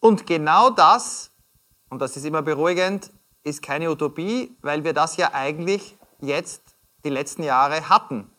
[0.00, 1.30] Und genau das,
[1.90, 3.10] und das ist immer beruhigend,
[3.44, 6.62] ist keine Utopie, weil wir das ja eigentlich jetzt
[7.04, 8.30] die letzten Jahre hatten.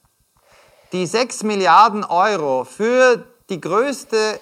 [0.91, 4.39] Die 6 Milliarden Euro für die größte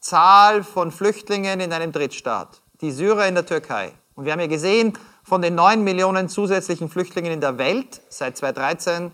[0.00, 3.92] Zahl von Flüchtlingen in einem Drittstaat, die Syrer in der Türkei.
[4.14, 8.36] Und wir haben ja gesehen, von den 9 Millionen zusätzlichen Flüchtlingen in der Welt seit
[8.36, 9.10] 2013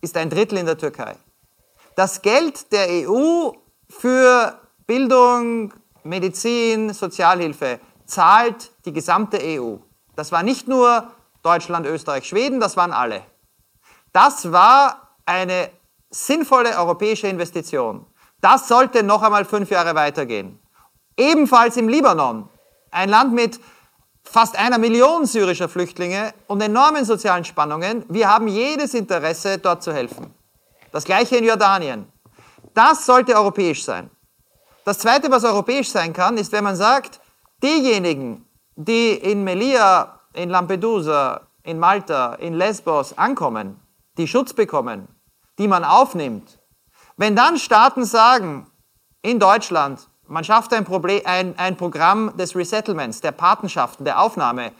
[0.00, 1.16] ist ein Drittel in der Türkei.
[1.94, 3.50] Das Geld der EU
[3.88, 5.72] für Bildung,
[6.08, 9.76] Medizin, Sozialhilfe zahlt die gesamte EU.
[10.14, 11.10] Das war nicht nur
[11.42, 13.22] Deutschland, Österreich, Schweden, das waren alle.
[14.12, 15.70] Das war eine
[16.10, 18.06] sinnvolle europäische Investition.
[18.40, 20.58] Das sollte noch einmal fünf Jahre weitergehen.
[21.16, 22.48] Ebenfalls im Libanon,
[22.90, 23.60] ein Land mit
[24.22, 28.04] fast einer Million syrischer Flüchtlinge und enormen sozialen Spannungen.
[28.08, 30.34] Wir haben jedes Interesse, dort zu helfen.
[30.92, 32.10] Das gleiche in Jordanien.
[32.74, 34.10] Das sollte europäisch sein.
[34.86, 37.20] Das Zweite, was europäisch sein kann, ist, wenn man sagt,
[37.60, 43.80] diejenigen, die in Melia, in Lampedusa, in Malta, in Lesbos ankommen,
[44.16, 45.08] die Schutz bekommen,
[45.58, 46.60] die man aufnimmt,
[47.16, 48.70] wenn dann Staaten sagen,
[49.22, 54.70] in Deutschland, man schafft ein, Problem, ein, ein Programm des Resettlements, der Patenschaften, der Aufnahme,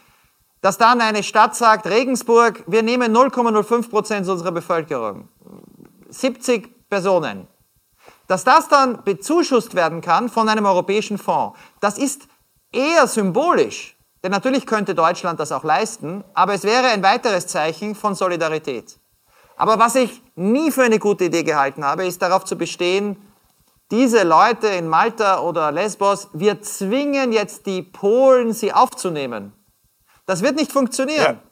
[0.61, 5.27] dass dann eine Stadt sagt, Regensburg, wir nehmen 0,05 Prozent unserer Bevölkerung,
[6.07, 7.49] 70 Personen,
[8.27, 12.27] dass das dann bezuschusst werden kann von einem europäischen Fonds, das ist
[12.71, 13.97] eher symbolisch.
[14.23, 18.99] Denn natürlich könnte Deutschland das auch leisten, aber es wäre ein weiteres Zeichen von Solidarität.
[19.55, 23.17] Aber was ich nie für eine gute Idee gehalten habe, ist darauf zu bestehen,
[23.89, 29.53] diese Leute in Malta oder Lesbos, wir zwingen jetzt die Polen, sie aufzunehmen.
[30.25, 31.35] Das wird nicht funktionieren.
[31.35, 31.43] Ja.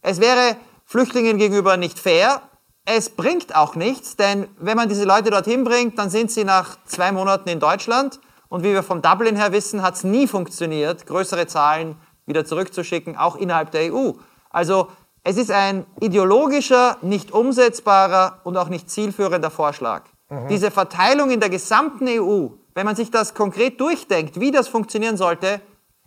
[0.00, 0.56] Es wäre
[0.86, 2.40] Flüchtlingen gegenüber nicht fair,
[2.84, 6.76] es bringt auch nichts, denn wenn man diese Leute dorthin bringt, dann sind sie nach
[6.84, 8.20] zwei Monaten in Deutschland.
[8.48, 13.16] Und wie wir vom Dublin her wissen, hat es nie funktioniert, größere Zahlen wieder zurückzuschicken,
[13.16, 14.12] auch innerhalb der EU.
[14.50, 14.88] Also
[15.24, 20.02] es ist ein ideologischer, nicht umsetzbarer und auch nicht zielführender Vorschlag.
[20.28, 20.48] Mhm.
[20.48, 25.16] Diese Verteilung in der gesamten EU, wenn man sich das konkret durchdenkt, wie das funktionieren
[25.16, 25.60] sollte,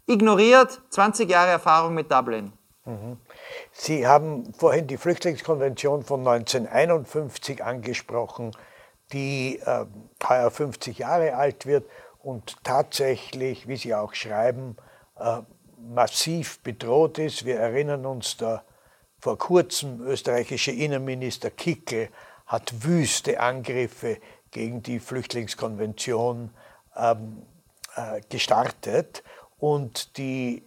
[0.05, 2.51] ignoriert 20 Jahre Erfahrung mit Dublin.
[2.85, 3.17] Mhm.
[3.71, 8.51] Sie haben vorhin die Flüchtlingskonvention von 1951 angesprochen,
[9.11, 9.85] die äh,
[10.27, 11.85] heuer 50 Jahre alt wird
[12.23, 14.77] und tatsächlich, wie Sie auch schreiben,
[15.19, 15.41] äh,
[15.77, 17.45] massiv bedroht ist.
[17.45, 18.63] Wir erinnern uns, der
[19.19, 22.09] vor kurzem österreichische Innenminister Kickel
[22.45, 24.17] hat wüste Angriffe
[24.51, 26.51] gegen die Flüchtlingskonvention
[26.95, 27.41] ähm,
[27.95, 29.23] äh, gestartet
[29.57, 30.63] und die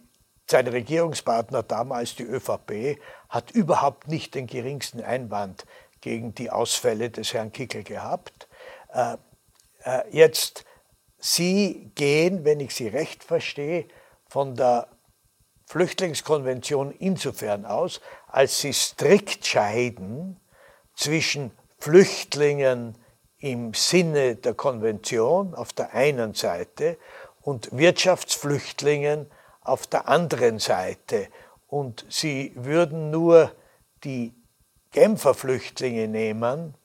[0.49, 5.65] sein Regierungspartner damals, die ÖVP, hat überhaupt nicht den geringsten Einwand
[6.01, 8.47] gegen die Ausfälle des Herrn Kickel gehabt.
[8.93, 9.17] Äh,
[9.83, 10.65] äh, jetzt,
[11.21, 13.85] Sie gehen, wenn ich Sie recht verstehe,
[14.27, 14.87] von der
[15.65, 20.39] Flüchtlingskonvention insofern aus, als Sie strikt scheiden
[20.95, 22.97] zwischen Flüchtlingen
[23.37, 26.97] im Sinne der Konvention auf der einen Seite
[27.41, 29.29] und Wirtschaftsflüchtlingen
[29.61, 31.29] auf der anderen Seite
[31.67, 33.51] und sie würden nur
[34.03, 34.33] die
[34.91, 36.75] Genfer Flüchtlinge nehmen,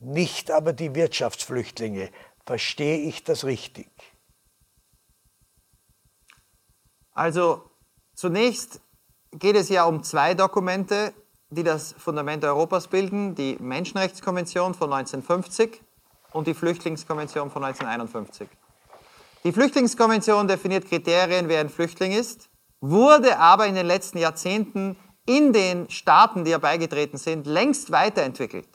[0.00, 2.10] nicht aber die Wirtschaftsflüchtlinge.
[2.44, 3.90] Verstehe ich das richtig?
[7.12, 7.70] Also
[8.14, 8.80] zunächst
[9.30, 11.14] geht es ja um zwei Dokumente,
[11.50, 15.80] die das Fundament Europas bilden, die Menschenrechtskonvention von 1950
[16.32, 18.48] und die Flüchtlingskonvention von 1951.
[19.44, 22.48] Die Flüchtlingskonvention definiert Kriterien, wer ein Flüchtling ist,
[22.80, 28.68] wurde aber in den letzten Jahrzehnten in den Staaten, die ja beigetreten sind, längst weiterentwickelt.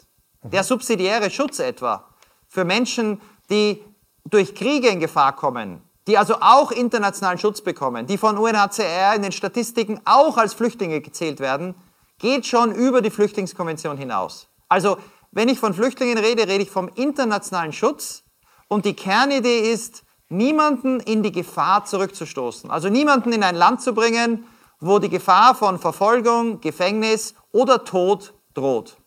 [0.44, 2.08] Der subsidiäre Schutz etwa
[2.48, 3.84] für Menschen, die
[4.26, 9.24] durch Kriege in Gefahr kommen, die also auch internationalen Schutz bekommen, die von UNHCR in
[9.24, 11.74] den Statistiken auch als Flüchtlinge gezählt werden,
[12.20, 14.48] geht schon über die Flüchtlingskonvention hinaus.
[14.68, 14.98] Also,
[15.32, 18.24] wenn ich von Flüchtlingen rede, rede ich vom internationalen Schutz
[18.68, 22.72] und die Kernidee ist, niemanden in die Gefahr zurückzustoßen.
[22.72, 24.46] Also niemanden in ein Land zu bringen,
[24.80, 28.98] wo die Gefahr von Verfolgung, Gefängnis oder Tod droht.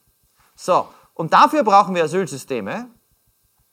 [0.54, 2.90] So, und dafür brauchen wir Asylsysteme.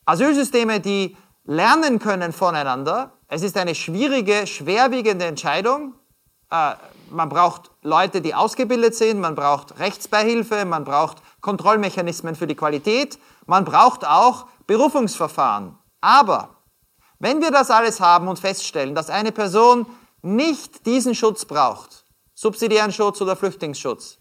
[0.05, 3.13] Asylsysteme, die lernen können voneinander.
[3.27, 5.93] Es ist eine schwierige, schwerwiegende Entscheidung.
[6.51, 6.73] Äh,
[7.11, 13.19] man braucht Leute, die ausgebildet sind, man braucht Rechtsbeihilfe, man braucht Kontrollmechanismen für die Qualität,
[13.45, 15.75] man braucht auch Berufungsverfahren.
[16.01, 16.49] Aber
[17.19, 19.85] wenn wir das alles haben und feststellen, dass eine Person
[20.21, 24.17] nicht diesen Schutz braucht, subsidiären Schutz oder Flüchtlingsschutz,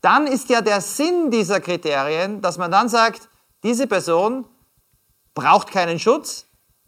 [0.00, 3.28] dann ist ja der Sinn dieser Kriterien, dass man dann sagt,
[3.62, 4.46] diese Person
[5.34, 6.46] braucht keinen Schutz,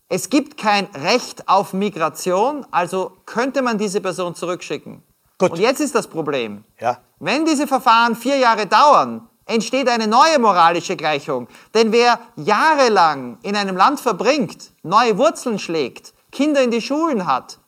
[0.09, 5.03] es gibt kein Recht auf Migration, also könnte man diese Person zurückschicken.
[5.39, 5.51] Gut.
[5.53, 6.65] Und jetzt ist das Problem.
[6.81, 7.01] Ja.
[7.19, 11.49] Wenn diese Verfahren vier Jahre dauern, entsteht eine neue moralische Gleichung.
[11.75, 17.59] Denn wer jahrelang in einem Land verbringt, neue Wurzeln schlägt, Kinder in die Schulen hat,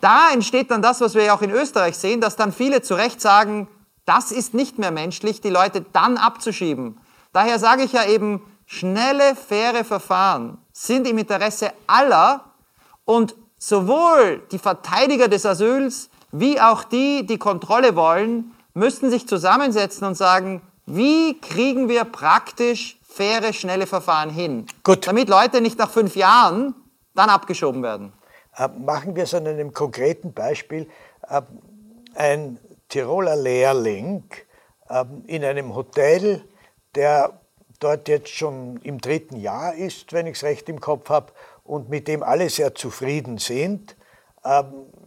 [0.00, 2.94] da entsteht dann das, was wir ja auch in Österreich sehen, dass dann viele zu
[2.94, 3.68] Recht sagen,
[4.04, 7.00] das ist nicht mehr menschlich, die Leute dann abzuschieben.
[7.32, 12.52] Daher sage ich ja eben, schnelle, faire Verfahren sind im Interesse aller
[13.04, 20.06] und sowohl die Verteidiger des Asyls wie auch die, die Kontrolle wollen, müssten sich zusammensetzen
[20.06, 25.06] und sagen, wie kriegen wir praktisch faire, schnelle Verfahren hin, Gut.
[25.06, 26.74] damit Leute nicht nach fünf Jahren
[27.14, 28.12] dann abgeschoben werden.
[28.56, 30.88] Äh, machen wir es an einem konkreten Beispiel.
[31.28, 31.42] Äh,
[32.14, 32.58] ein
[32.88, 34.24] Tiroler Lehrling
[34.88, 36.44] äh, in einem Hotel,
[36.94, 37.40] der
[37.80, 41.32] dort jetzt schon im dritten Jahr ist, wenn ich es recht im Kopf habe,
[41.64, 43.96] und mit dem alle sehr zufrieden sind,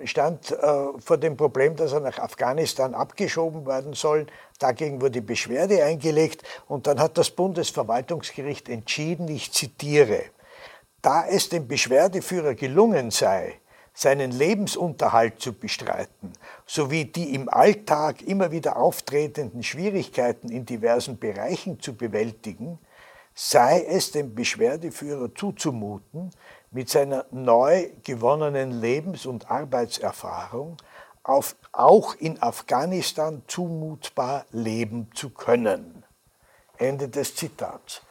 [0.04, 0.58] stand äh,
[0.98, 4.28] vor dem Problem, dass er nach Afghanistan abgeschoben werden soll.
[4.60, 10.24] Dagegen wurde Beschwerde eingelegt und dann hat das Bundesverwaltungsgericht entschieden, ich zitiere,
[11.02, 13.60] da es dem Beschwerdeführer gelungen sei,
[13.94, 16.34] seinen Lebensunterhalt zu bestreiten,
[16.66, 22.78] sowie die im Alltag immer wieder auftretenden Schwierigkeiten in diversen Bereichen zu bewältigen,
[23.34, 26.32] sei es dem Beschwerdeführer zuzumuten,
[26.76, 30.76] mit seiner neu gewonnenen Lebens- und Arbeitserfahrung
[31.24, 36.04] auf, auch in Afghanistan zumutbar leben zu können.
[36.78, 38.02] Ende des Zitats.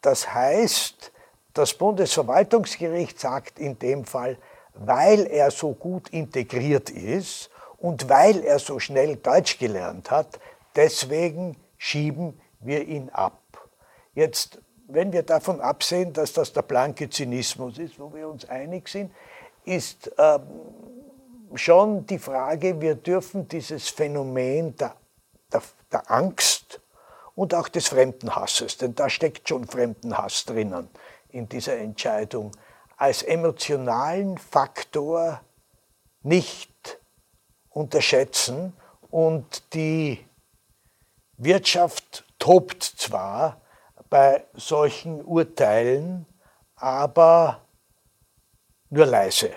[0.00, 1.10] Das heißt,
[1.54, 4.38] das Bundesverwaltungsgericht sagt in dem Fall,
[4.74, 10.38] weil er so gut integriert ist und weil er so schnell Deutsch gelernt hat,
[10.76, 13.40] deswegen schieben wir ihn ab.
[14.14, 18.88] Jetzt, wenn wir davon absehen, dass das der blanke Zynismus ist, wo wir uns einig
[18.88, 19.12] sind,
[19.64, 20.42] ist ähm,
[21.54, 24.96] schon die Frage, wir dürfen dieses Phänomen der,
[25.52, 26.80] der, der Angst
[27.34, 30.88] und auch des Fremdenhasses, denn da steckt schon Fremdenhass drinnen
[31.30, 32.52] in dieser Entscheidung,
[32.96, 35.40] als emotionalen Faktor
[36.22, 37.00] nicht
[37.70, 38.72] unterschätzen
[39.10, 40.24] und die
[41.36, 43.60] Wirtschaft tobt zwar
[44.14, 46.24] bei solchen Urteilen,
[46.76, 47.62] aber
[48.88, 49.50] nur leise.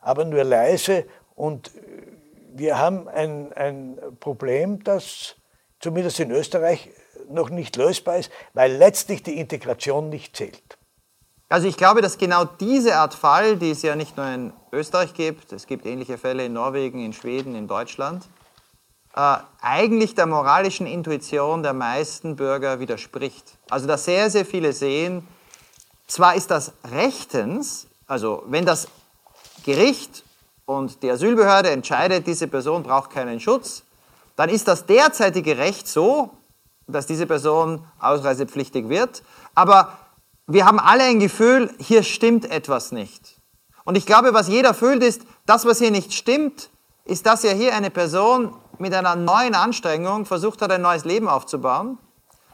[0.00, 1.04] Aber nur leise
[1.36, 1.70] und
[2.52, 5.36] wir haben ein, ein Problem, das
[5.78, 6.90] zumindest in Österreich
[7.28, 10.76] noch nicht lösbar ist, weil letztlich die Integration nicht zählt.
[11.48, 15.14] Also ich glaube, dass genau diese Art Fall, die es ja nicht nur in Österreich
[15.14, 18.28] gibt, es gibt ähnliche Fälle in Norwegen, in Schweden, in Deutschland,
[19.16, 23.44] äh, eigentlich der moralischen Intuition der meisten Bürger widerspricht.
[23.70, 25.26] Also dass sehr, sehr viele sehen,
[26.06, 28.88] zwar ist das rechtens, also wenn das
[29.64, 30.24] Gericht
[30.66, 33.82] und die Asylbehörde entscheidet, diese Person braucht keinen Schutz,
[34.36, 36.30] dann ist das derzeitige Recht so,
[36.86, 39.22] dass diese Person ausreisepflichtig wird.
[39.54, 39.96] Aber
[40.46, 43.40] wir haben alle ein Gefühl, hier stimmt etwas nicht.
[43.84, 46.70] Und ich glaube, was jeder fühlt, ist, das, was hier nicht stimmt,
[47.04, 51.28] ist, dass ja hier eine Person mit einer neuen Anstrengung versucht hat, ein neues Leben
[51.28, 51.98] aufzubauen,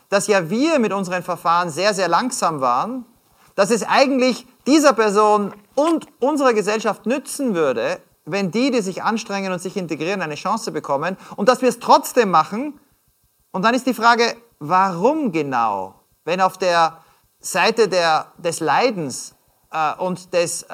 [0.08, 3.06] dass ja wir mit unseren Verfahren sehr, sehr langsam waren,
[3.54, 9.52] dass es eigentlich dieser Person und unserer Gesellschaft nützen würde, wenn die, die sich anstrengen
[9.52, 12.78] und sich integrieren, eine Chance bekommen und dass wir es trotzdem machen.
[13.52, 15.94] Und dann ist die Frage, warum genau?
[16.24, 16.98] Wenn auf der
[17.40, 19.34] Seite der, des Leidens
[19.72, 20.68] äh, und des äh,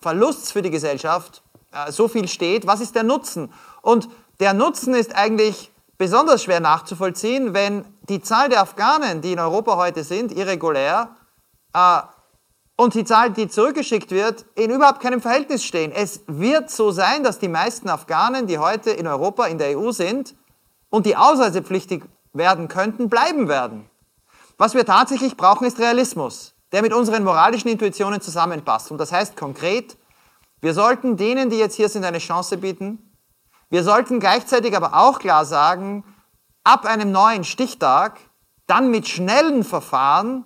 [0.00, 1.42] Verlusts für die Gesellschaft
[1.72, 3.52] äh, so viel steht, was ist der Nutzen?
[3.82, 4.08] Und
[4.40, 9.76] der Nutzen ist eigentlich besonders schwer nachzuvollziehen, wenn die Zahl der Afghanen, die in Europa
[9.76, 11.16] heute sind, irregulär,
[11.74, 12.00] äh,
[12.80, 15.90] und die Zahl, die zurückgeschickt wird, in überhaupt keinem Verhältnis stehen.
[15.90, 19.90] Es wird so sein, dass die meisten Afghanen, die heute in Europa, in der EU
[19.90, 20.36] sind
[20.88, 23.90] und die ausreisepflichtig werden könnten, bleiben werden.
[24.58, 28.92] Was wir tatsächlich brauchen, ist Realismus, der mit unseren moralischen Intuitionen zusammenpasst.
[28.92, 29.96] Und das heißt konkret,
[30.60, 33.07] wir sollten denen, die jetzt hier sind, eine Chance bieten.
[33.70, 36.04] Wir sollten gleichzeitig aber auch klar sagen,
[36.64, 38.18] ab einem neuen Stichtag,
[38.66, 40.44] dann mit schnellen Verfahren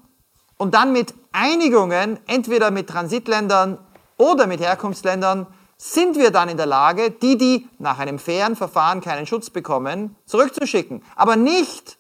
[0.57, 3.79] und dann mit Einigungen, entweder mit Transitländern
[4.17, 5.47] oder mit Herkunftsländern,
[5.77, 10.17] sind wir dann in der Lage, die, die nach einem fairen Verfahren keinen Schutz bekommen,
[10.27, 11.03] zurückzuschicken.
[11.17, 11.99] Aber nicht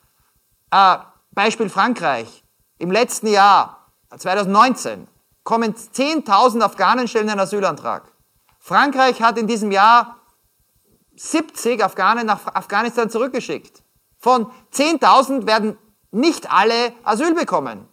[0.70, 0.98] äh,
[1.32, 2.44] Beispiel Frankreich.
[2.78, 5.08] Im letzten Jahr, 2019,
[5.42, 8.04] kommen 10.000 Afghanen stellen einen Asylantrag.
[8.60, 10.21] Frankreich hat in diesem Jahr
[11.16, 13.82] 70 Afghanen nach Afghanistan zurückgeschickt.
[14.18, 15.76] Von 10.000 werden
[16.10, 17.88] nicht alle Asyl bekommen.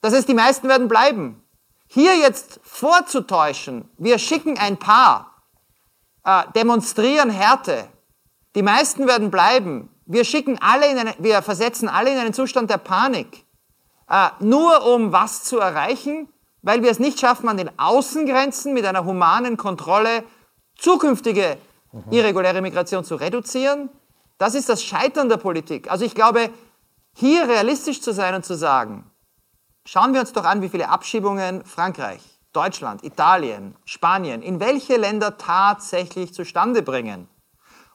[0.00, 1.42] Das heißt, die meisten werden bleiben.
[1.88, 5.42] Hier jetzt vorzutäuschen, wir schicken ein paar,
[6.24, 7.88] äh, demonstrieren Härte,
[8.56, 12.70] die meisten werden bleiben, wir schicken alle in eine, wir versetzen alle in einen Zustand
[12.70, 13.46] der Panik,
[14.08, 16.28] äh, nur um was zu erreichen,
[16.62, 20.24] weil wir es nicht schaffen, an den Außengrenzen mit einer humanen Kontrolle
[20.76, 21.56] zukünftige
[22.06, 22.12] mhm.
[22.12, 23.88] irreguläre Migration zu reduzieren.
[24.38, 25.90] Das ist das Scheitern der Politik.
[25.90, 26.50] Also ich glaube,
[27.14, 29.10] hier realistisch zu sein und zu sagen,
[29.86, 32.20] schauen wir uns doch an, wie viele Abschiebungen Frankreich,
[32.52, 37.28] Deutschland, Italien, Spanien, in welche Länder tatsächlich zustande bringen.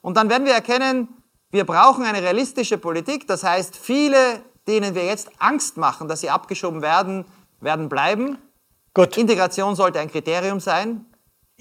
[0.02, 1.10] Und dann werden wir erkennen,
[1.52, 3.28] wir brauchen eine realistische Politik.
[3.28, 7.26] Das heißt, viele, denen wir jetzt Angst machen, dass sie abgeschoben werden,
[7.60, 8.38] werden bleiben.
[8.94, 9.18] Gut.
[9.18, 11.06] Integration sollte ein Kriterium sein.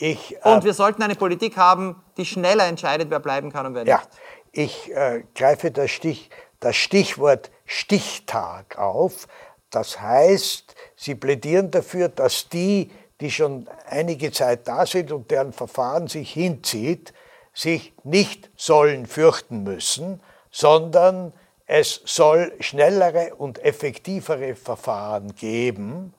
[0.00, 3.74] Ich, äh, und wir sollten eine Politik haben, die schneller entscheidet, wer bleiben kann und
[3.74, 4.08] wer ja, nicht.
[4.52, 9.28] Ich äh, greife das, Stich, das Stichwort Stichtag auf.
[9.68, 12.90] Das heißt, Sie plädieren dafür, dass die,
[13.20, 17.12] die schon einige Zeit da sind und deren Verfahren sich hinzieht,
[17.52, 21.34] sich nicht sollen fürchten müssen, sondern
[21.66, 26.14] es soll schnellere und effektivere Verfahren geben,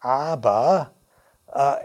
[0.00, 0.95] aber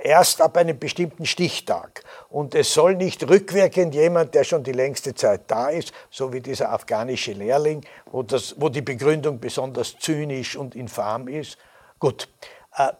[0.03, 2.03] erst ab einem bestimmten Stichtag.
[2.29, 6.41] Und es soll nicht rückwirkend jemand, der schon die längste Zeit da ist, so wie
[6.41, 11.57] dieser afghanische Lehrling, wo, das, wo die Begründung besonders zynisch und infam ist.
[11.99, 12.27] Gut.
[12.75, 12.91] Äh,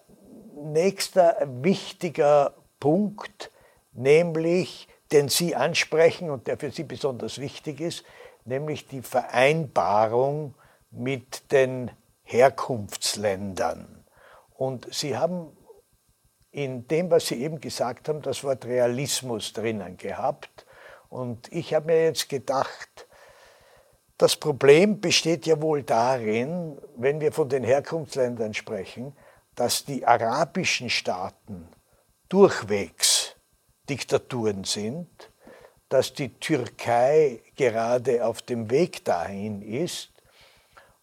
[0.64, 3.52] nächster wichtiger Punkt,
[3.94, 8.04] nämlich den Sie ansprechen und der für Sie besonders wichtig ist,
[8.46, 10.56] nämlich die Vereinbarung
[10.90, 11.92] mit den
[12.24, 14.06] Herkunftsländern.
[14.56, 15.48] Und Sie haben
[16.52, 20.66] in dem, was Sie eben gesagt haben, das Wort Realismus drinnen gehabt.
[21.10, 23.08] Und ich habe mir jetzt gedacht,
[24.18, 29.16] das Problem besteht ja wohl darin, wenn wir von den Herkunftsländern sprechen,
[29.56, 31.68] dass die arabischen Staaten
[32.30, 33.36] durchwegs
[33.90, 35.10] Diktaturen sind,
[35.90, 40.12] dass die Türkei gerade auf dem Weg dahin ist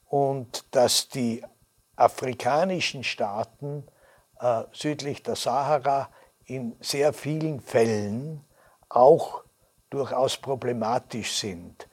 [0.07, 1.45] und dass die
[1.97, 3.85] afrikanischen Staaten
[4.41, 6.09] äh, südlich der Sahara
[6.45, 8.45] in sehr vielen Fällen
[8.89, 9.45] auch
[9.91, 11.89] durchaus problematisch sind.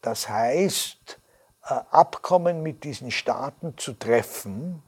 [0.00, 1.20] Das heißt,
[1.64, 4.82] äh, Abkommen mit diesen Staaten zu treffen,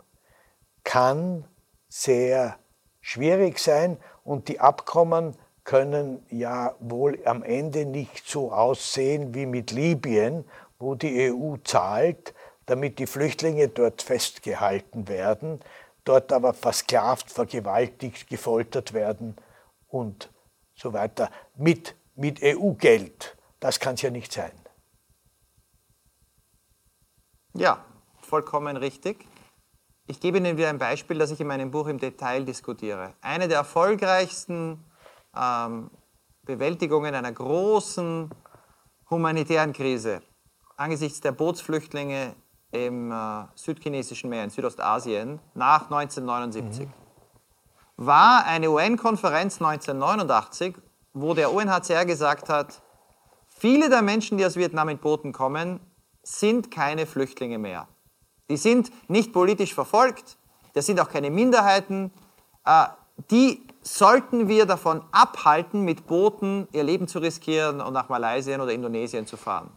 [0.85, 1.45] kann
[1.89, 2.59] sehr
[3.01, 9.73] schwierig sein und die Abkommen können ja wohl am Ende nicht so aussehen wie mit
[9.73, 10.45] Libyen,
[10.79, 12.35] wo die EU zahlt,
[12.67, 15.61] damit die Flüchtlinge dort festgehalten werden,
[16.07, 19.37] dort aber versklavt, vergewaltigt, gefoltert werden
[19.89, 20.33] und
[20.75, 21.31] so weiter.
[21.57, 23.37] Mit, mit EU-Geld.
[23.61, 24.53] Das kann es ja nicht sein.
[27.55, 27.85] Ja,
[28.21, 29.27] vollkommen richtig.
[30.07, 33.15] Ich gebe Ihnen wieder ein Beispiel, das ich in meinem Buch im Detail diskutiere.
[33.21, 34.85] Eine der erfolgreichsten
[35.37, 35.91] ähm,
[36.43, 38.31] Bewältigungen einer großen
[39.11, 40.23] humanitären Krise
[40.77, 42.35] angesichts der Bootsflüchtlinge
[42.77, 46.93] im äh, südchinesischen Meer, in Südostasien, nach 1979, mhm.
[47.97, 50.77] war eine UN-Konferenz 1989,
[51.15, 52.83] wo der UNHCR gesagt hat,
[53.47, 55.81] viele der Menschen, die aus Vietnam in Booten kommen,
[56.23, 57.89] sind keine Flüchtlinge mehr.
[58.51, 60.37] Die sind nicht politisch verfolgt,
[60.75, 62.13] das sind auch keine Minderheiten.
[62.65, 62.87] Äh,
[63.31, 68.73] die sollten wir davon abhalten, mit Booten ihr Leben zu riskieren und nach Malaysia oder
[68.73, 69.71] Indonesien zu fahren.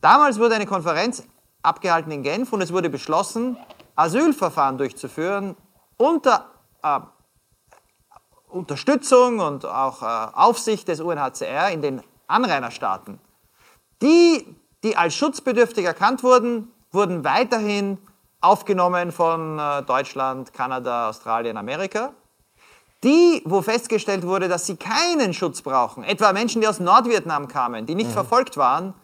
[0.00, 1.26] Damals wurde eine Konferenz
[1.66, 3.56] abgehalten in Genf und es wurde beschlossen,
[3.96, 5.56] Asylverfahren durchzuführen
[5.96, 6.46] unter
[6.82, 7.00] äh,
[8.48, 13.18] Unterstützung und auch äh, Aufsicht des UNHCR in den Anrainerstaaten.
[14.02, 17.98] Die, die als schutzbedürftig erkannt wurden, wurden weiterhin
[18.40, 22.12] aufgenommen von äh, Deutschland, Kanada, Australien, Amerika.
[23.02, 27.86] Die, wo festgestellt wurde, dass sie keinen Schutz brauchen, etwa Menschen, die aus Nordvietnam kamen,
[27.86, 28.14] die nicht mhm.
[28.14, 28.94] verfolgt waren,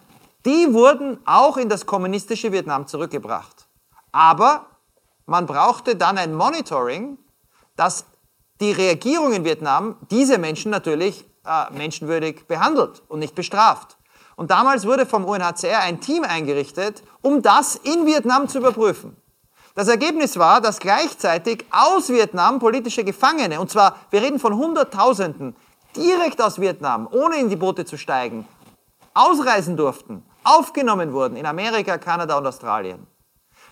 [0.45, 3.69] die wurden auch in das kommunistische Vietnam zurückgebracht.
[4.11, 4.67] Aber
[5.27, 7.19] man brauchte dann ein Monitoring,
[7.77, 8.05] dass
[8.61, 13.97] die Regierung in Vietnam diese Menschen natürlich äh, menschenwürdig behandelt und nicht bestraft.
[14.37, 19.17] Und damals wurde vom UNHCR ein Team eingerichtet, um das in Vietnam zu überprüfen.
[19.75, 25.57] Das Ergebnis war, dass gleichzeitig aus Vietnam politische Gefangene, und zwar, wir reden von Hunderttausenden,
[25.97, 28.47] direkt aus Vietnam, ohne in die Boote zu steigen,
[29.15, 33.07] ausreisen durften, aufgenommen wurden in Amerika, Kanada und Australien.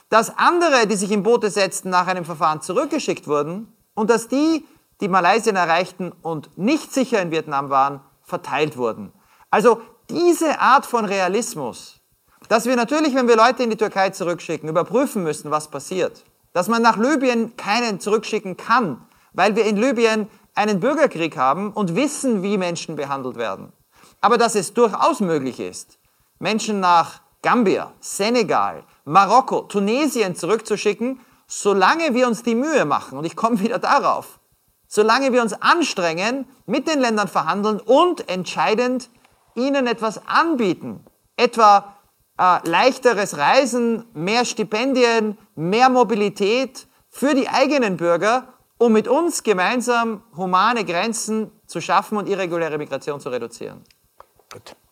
[0.09, 4.67] Dass andere, die sich in Boote setzten, nach einem Verfahren zurückgeschickt wurden und dass die,
[5.01, 9.13] die Malaysia erreichten und nicht sicher in Vietnam waren, verteilt wurden.
[9.51, 12.01] Also diese Art von Realismus,
[12.49, 16.25] dass wir natürlich, wenn wir Leute in die Türkei zurückschicken, überprüfen müssen, was passiert.
[16.53, 21.95] Dass man nach Libyen keinen zurückschicken kann, weil wir in Libyen einen Bürgerkrieg haben und
[21.95, 23.73] wissen, wie Menschen behandelt werden.
[24.21, 26.00] Aber dass es durchaus möglich ist,
[26.41, 33.37] Menschen nach Gambia, Senegal, Marokko, Tunesien zurückzuschicken, solange wir uns die Mühe machen, und ich
[33.37, 34.41] komme wieder darauf,
[34.89, 39.11] solange wir uns anstrengen, mit den Ländern verhandeln und entscheidend
[39.55, 41.05] ihnen etwas anbieten,
[41.37, 41.97] etwa
[42.39, 50.23] äh, leichteres Reisen, mehr Stipendien, mehr Mobilität für die eigenen Bürger, um mit uns gemeinsam
[50.37, 53.85] humane Grenzen zu schaffen und irreguläre Migration zu reduzieren.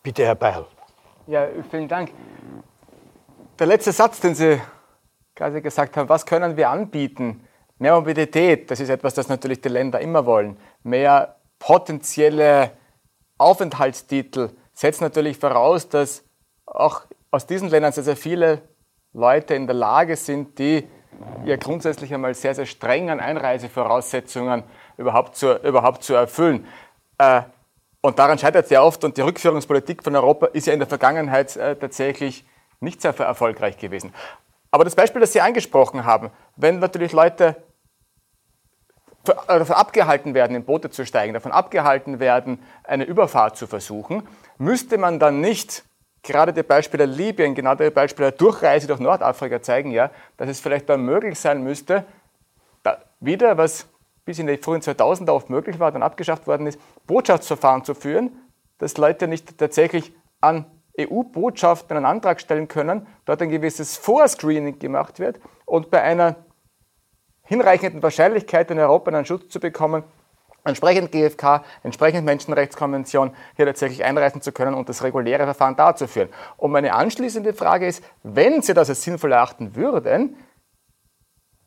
[0.03, 0.65] Bitte, Herr Beil.
[1.29, 2.09] Ja, vielen Dank.
[3.59, 4.59] Der letzte Satz, den Sie
[5.35, 7.47] gerade gesagt haben, was können wir anbieten?
[7.77, 10.57] Mehr Mobilität, das ist etwas, das natürlich die Länder immer wollen.
[10.81, 12.71] Mehr potenzielle
[13.37, 16.23] Aufenthaltstitel setzt natürlich voraus, dass
[16.65, 18.63] auch aus diesen Ländern sehr, sehr viele
[19.13, 20.87] Leute in der Lage sind, die
[21.45, 24.63] ja grundsätzlich einmal sehr, sehr strengen Einreisevoraussetzungen
[24.97, 26.65] überhaupt zu, überhaupt zu erfüllen.
[27.19, 27.43] Äh,
[28.01, 30.87] und daran scheitert es sehr oft und die Rückführungspolitik von Europa ist ja in der
[30.87, 32.45] Vergangenheit äh, tatsächlich
[32.79, 34.13] nicht sehr erfolgreich gewesen.
[34.71, 37.55] Aber das Beispiel, das Sie angesprochen haben, wenn natürlich Leute
[39.27, 44.27] äh, davon abgehalten werden, in Boote zu steigen, davon abgehalten werden, eine Überfahrt zu versuchen,
[44.57, 45.83] müsste man dann nicht
[46.23, 50.59] gerade die Beispiele Libyen, genau die Beispiele der Durchreise durch Nordafrika zeigen ja, dass es
[50.59, 52.05] vielleicht dann möglich sein müsste,
[53.19, 53.87] wieder, was
[54.29, 58.29] bis in die frühen 2000er oft möglich war, dann abgeschafft worden ist, Botschaftsverfahren zu führen,
[58.77, 60.65] dass Leute nicht tatsächlich an
[60.99, 66.35] EU-Botschaften einen Antrag stellen können, dort ein gewisses Vorscreening gemacht wird und bei einer
[67.41, 70.03] hinreichenden Wahrscheinlichkeit in Europa einen Schutz zu bekommen,
[70.63, 76.29] entsprechend GfK, entsprechend Menschenrechtskonvention hier tatsächlich einreißen zu können und das reguläre Verfahren darzuführen.
[76.55, 80.35] Und meine anschließende Frage ist, wenn Sie das als sinnvoll erachten würden,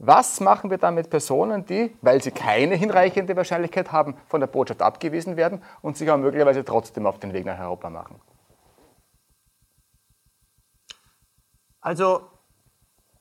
[0.04, 4.48] was machen wir dann mit Personen, die, weil sie keine hinreichende Wahrscheinlichkeit haben, von der
[4.48, 8.20] Botschaft abgewiesen werden und sich auch möglicherweise trotzdem auf den Weg nach Europa machen?
[11.80, 12.28] Also,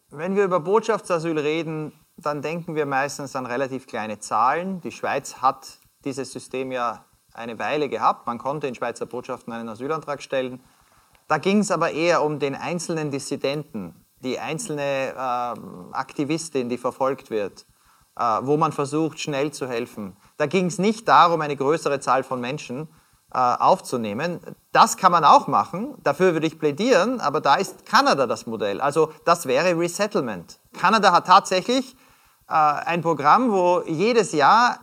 [0.10, 4.82] wenn wir über Botschaftsasyl reden, dann denken wir meistens an relativ kleine Zahlen.
[4.82, 8.26] Die Schweiz hat dieses System ja eine Weile gehabt.
[8.26, 10.64] Man konnte in Schweizer Botschaften einen Asylantrag stellen.
[11.28, 17.30] Da ging es aber eher um den einzelnen Dissidenten, die einzelne äh, Aktivistin, die verfolgt
[17.30, 17.66] wird,
[18.18, 20.16] äh, wo man versucht, schnell zu helfen.
[20.38, 22.88] Da ging es nicht darum, eine größere Zahl von Menschen
[23.34, 24.40] äh, aufzunehmen.
[24.72, 28.82] Das kann man auch machen, dafür würde ich plädieren, aber da ist Kanada das Modell.
[28.82, 30.60] Also das wäre Resettlement.
[30.78, 31.96] Kanada hat tatsächlich
[32.50, 34.80] äh, ein Programm, wo jedes Jahr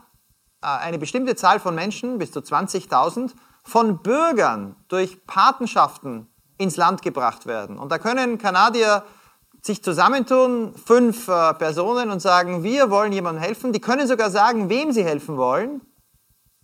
[0.63, 3.33] äh, eine bestimmte Zahl von Menschen, bis zu 20.000,
[3.65, 7.79] von Bürgern durch Patenschaften ins Land gebracht werden.
[7.79, 9.05] Und da können Kanadier
[9.69, 13.73] sich zusammentun, fünf äh, Personen, und sagen, wir wollen jemandem helfen.
[13.73, 15.81] Die können sogar sagen, wem sie helfen wollen.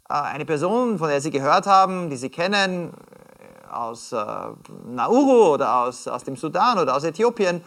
[0.08, 4.24] Äh, eine Person, von der sie gehört haben, die sie kennen, äh, aus äh,
[4.86, 7.62] Nauru oder aus, aus dem Sudan oder aus Äthiopien.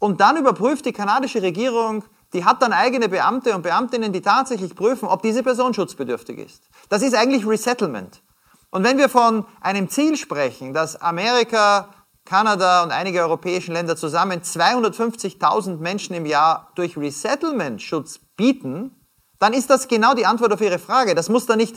[0.00, 4.74] Und dann überprüft die kanadische Regierung, die hat dann eigene Beamte und Beamtinnen, die tatsächlich
[4.74, 6.62] prüfen, ob diese Person schutzbedürftig ist.
[6.88, 8.22] Das ist eigentlich Resettlement.
[8.70, 11.88] Und wenn wir von einem Ziel sprechen, dass Amerika,
[12.28, 18.94] Kanada und einige europäische Länder zusammen 250.000 Menschen im Jahr durch Resettlement Schutz bieten,
[19.38, 21.14] dann ist das genau die Antwort auf Ihre Frage.
[21.14, 21.76] Das muss dann nicht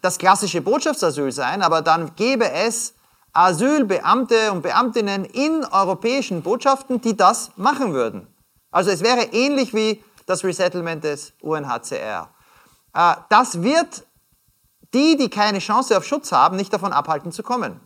[0.00, 2.94] das klassische Botschaftsasyl sein, aber dann gäbe es
[3.32, 8.28] Asylbeamte und Beamtinnen in europäischen Botschaften, die das machen würden.
[8.70, 12.28] Also es wäre ähnlich wie das Resettlement des UNHCR.
[12.94, 14.04] Äh, das wird
[14.94, 17.80] die, die keine Chance auf Schutz haben, nicht davon abhalten zu kommen.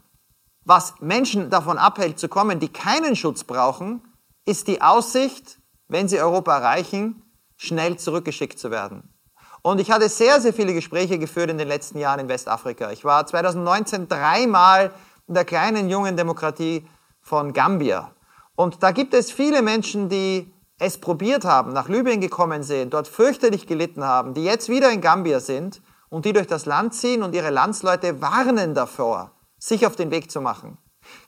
[0.68, 4.02] Was Menschen davon abhält zu kommen, die keinen Schutz brauchen,
[4.46, 7.22] ist die Aussicht, wenn sie Europa erreichen,
[7.56, 9.14] schnell zurückgeschickt zu werden.
[9.62, 12.90] Und ich hatte sehr, sehr viele Gespräche geführt in den letzten Jahren in Westafrika.
[12.90, 14.90] Ich war 2019 dreimal
[15.28, 16.84] in der kleinen jungen Demokratie
[17.20, 18.10] von Gambia.
[18.56, 23.06] Und da gibt es viele Menschen, die es probiert haben, nach Libyen gekommen sind, dort
[23.06, 27.22] fürchterlich gelitten haben, die jetzt wieder in Gambia sind und die durch das Land ziehen
[27.22, 30.78] und ihre Landsleute warnen davor, sich auf den Weg zu machen.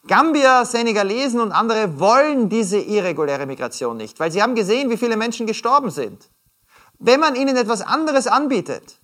[0.07, 5.17] Gambia, Senegalesen und andere wollen diese irreguläre Migration nicht, weil sie haben gesehen, wie viele
[5.17, 6.29] Menschen gestorben sind.
[6.99, 8.99] Wenn man ihnen etwas anderes anbietet,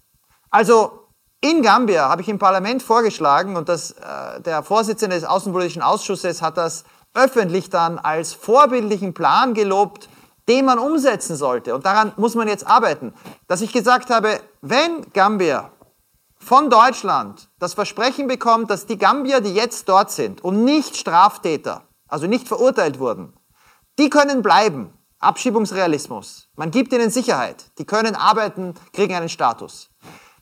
[0.51, 1.09] also
[1.41, 6.43] in Gambia habe ich im Parlament vorgeschlagen und das, äh, der Vorsitzende des Außenpolitischen Ausschusses
[6.43, 10.09] hat das öffentlich dann als vorbildlichen Plan gelobt,
[10.49, 11.75] den man umsetzen sollte.
[11.75, 13.15] Und daran muss man jetzt arbeiten.
[13.47, 15.71] Dass ich gesagt habe, wenn Gambia
[16.45, 21.89] von Deutschland das Versprechen bekommt, dass die Gambier, die jetzt dort sind und nicht Straftäter,
[22.07, 23.33] also nicht verurteilt wurden,
[23.99, 24.93] die können bleiben.
[25.21, 26.49] Abschiebungsrealismus.
[26.55, 27.71] Man gibt ihnen Sicherheit.
[27.79, 29.89] Die können arbeiten, kriegen einen Status.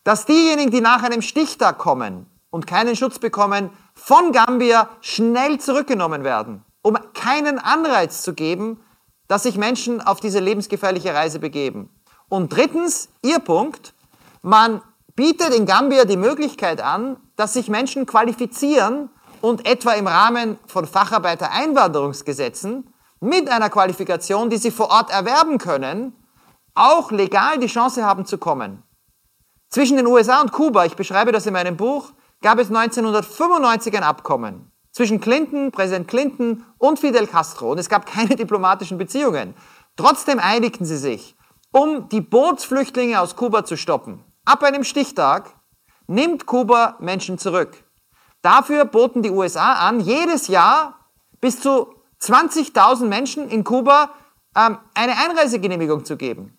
[0.02, 6.24] Dass diejenigen, die nach einem Stichtag kommen und keinen Schutz bekommen, von Gambia schnell zurückgenommen
[6.24, 8.80] werden, um keinen Anreiz zu geben,
[9.28, 11.88] dass sich Menschen auf diese lebensgefährliche Reise begeben.
[12.28, 13.94] Und drittens, Ihr Punkt,
[14.42, 14.82] man
[15.14, 19.10] bietet in Gambia die Möglichkeit an, dass sich Menschen qualifizieren
[19.40, 26.14] und etwa im Rahmen von Facharbeitereinwanderungsgesetzen mit einer Qualifikation, die sie vor Ort erwerben können,
[26.74, 28.82] auch legal die Chance haben zu kommen.
[29.68, 34.02] Zwischen den USA und Kuba, ich beschreibe das in meinem Buch, gab es 1995 ein
[34.02, 39.54] Abkommen zwischen Clinton, Präsident Clinton und Fidel Castro und es gab keine diplomatischen Beziehungen.
[39.96, 41.34] Trotzdem einigten sie sich,
[41.72, 44.22] um die Bootsflüchtlinge aus Kuba zu stoppen.
[44.44, 45.54] Ab einem Stichtag
[46.08, 47.84] nimmt Kuba Menschen zurück.
[48.42, 50.98] Dafür boten die USA an, jedes Jahr
[51.40, 54.10] bis zu 20.000 Menschen in Kuba
[54.56, 56.58] ähm, eine Einreisegenehmigung zu geben.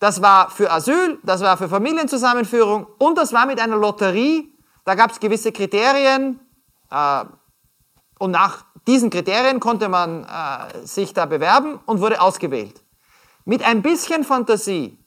[0.00, 4.52] Das war für Asyl, das war für Familienzusammenführung und das war mit einer Lotterie.
[4.84, 6.40] Da gab es gewisse Kriterien
[6.90, 7.24] äh,
[8.18, 12.82] und nach diesen Kriterien konnte man äh, sich da bewerben und wurde ausgewählt.
[13.44, 14.99] Mit ein bisschen Fantasie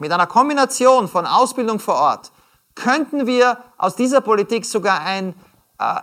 [0.00, 2.32] mit einer Kombination von Ausbildung vor Ort
[2.74, 5.34] könnten wir aus dieser Politik sogar ein,
[5.78, 6.00] äh,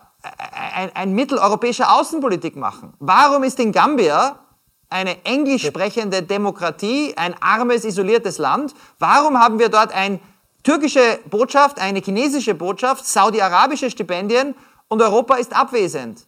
[0.75, 2.93] ein, ein Mittel europäischer Außenpolitik machen.
[2.99, 4.39] Warum ist in Gambia
[4.89, 8.73] eine englisch sprechende Demokratie, ein armes, isoliertes Land?
[8.99, 10.19] Warum haben wir dort eine
[10.63, 14.55] türkische Botschaft, eine chinesische Botschaft, saudi-arabische Stipendien
[14.87, 16.27] und Europa ist abwesend?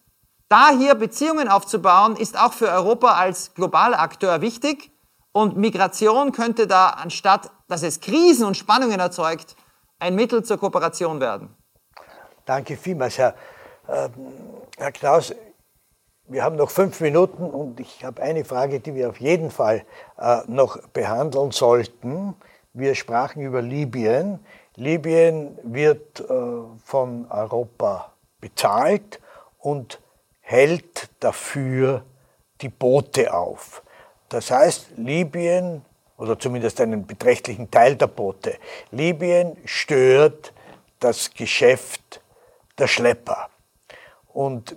[0.49, 4.91] Da hier Beziehungen aufzubauen, ist auch für Europa als globaler Akteur wichtig.
[5.37, 9.55] Und Migration könnte da, anstatt dass es Krisen und Spannungen erzeugt,
[9.99, 11.55] ein Mittel zur Kooperation werden.
[12.45, 13.35] Danke vielmals, Herr,
[13.87, 14.09] äh,
[14.79, 15.35] Herr Knaus.
[16.25, 19.85] Wir haben noch fünf Minuten und ich habe eine Frage, die wir auf jeden Fall
[20.17, 22.33] äh, noch behandeln sollten.
[22.73, 24.39] Wir sprachen über Libyen.
[24.73, 26.25] Libyen wird äh,
[26.83, 28.11] von Europa
[28.41, 29.21] bezahlt
[29.59, 30.01] und
[30.39, 32.03] hält dafür
[32.61, 33.83] die Boote auf.
[34.29, 35.83] Das heißt, Libyen,
[36.17, 38.55] oder zumindest einen beträchtlichen Teil der Boote,
[38.91, 40.53] Libyen stört
[40.99, 42.21] das Geschäft
[42.77, 43.49] der Schlepper.
[44.33, 44.75] Und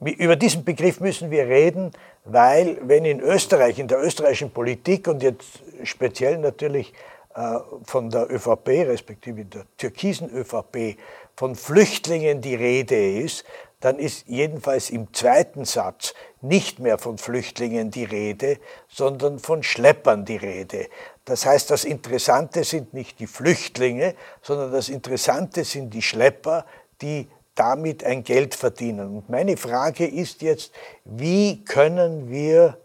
[0.00, 1.92] über diesen Begriff müssen wir reden,
[2.24, 6.92] weil wenn in Österreich, in der österreichischen Politik und jetzt speziell natürlich
[7.34, 10.98] äh, von der ÖVP, respektive der türkisen ÖVP,
[11.36, 13.44] von Flüchtlingen die Rede ist,
[13.86, 18.58] dann ist jedenfalls im zweiten Satz nicht mehr von Flüchtlingen die Rede,
[18.88, 20.88] sondern von Schleppern die Rede.
[21.24, 26.66] Das heißt, das Interessante sind nicht die Flüchtlinge, sondern das Interessante sind die Schlepper,
[27.00, 29.18] die damit ein Geld verdienen.
[29.18, 30.72] Und meine Frage ist jetzt,
[31.04, 32.78] wie können wir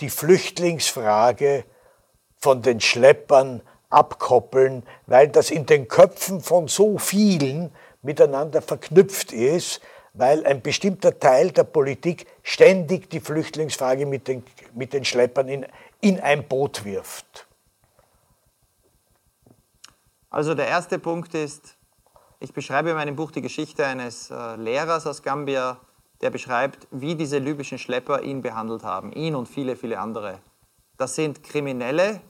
[0.00, 1.64] die Flüchtlingsfrage
[2.36, 7.72] von den Schleppern abkoppeln, weil das in den Köpfen von so vielen
[8.02, 9.80] miteinander verknüpft ist,
[10.14, 15.66] weil ein bestimmter Teil der Politik ständig die Flüchtlingsfrage mit den, mit den Schleppern in,
[16.00, 17.46] in ein Boot wirft.
[20.30, 21.76] Also der erste Punkt ist,
[22.40, 25.78] ich beschreibe in meinem Buch die Geschichte eines äh, Lehrers aus Gambia,
[26.20, 30.38] der beschreibt, wie diese libyschen Schlepper ihn behandelt haben, ihn und viele, viele andere.
[30.96, 32.20] Das sind Kriminelle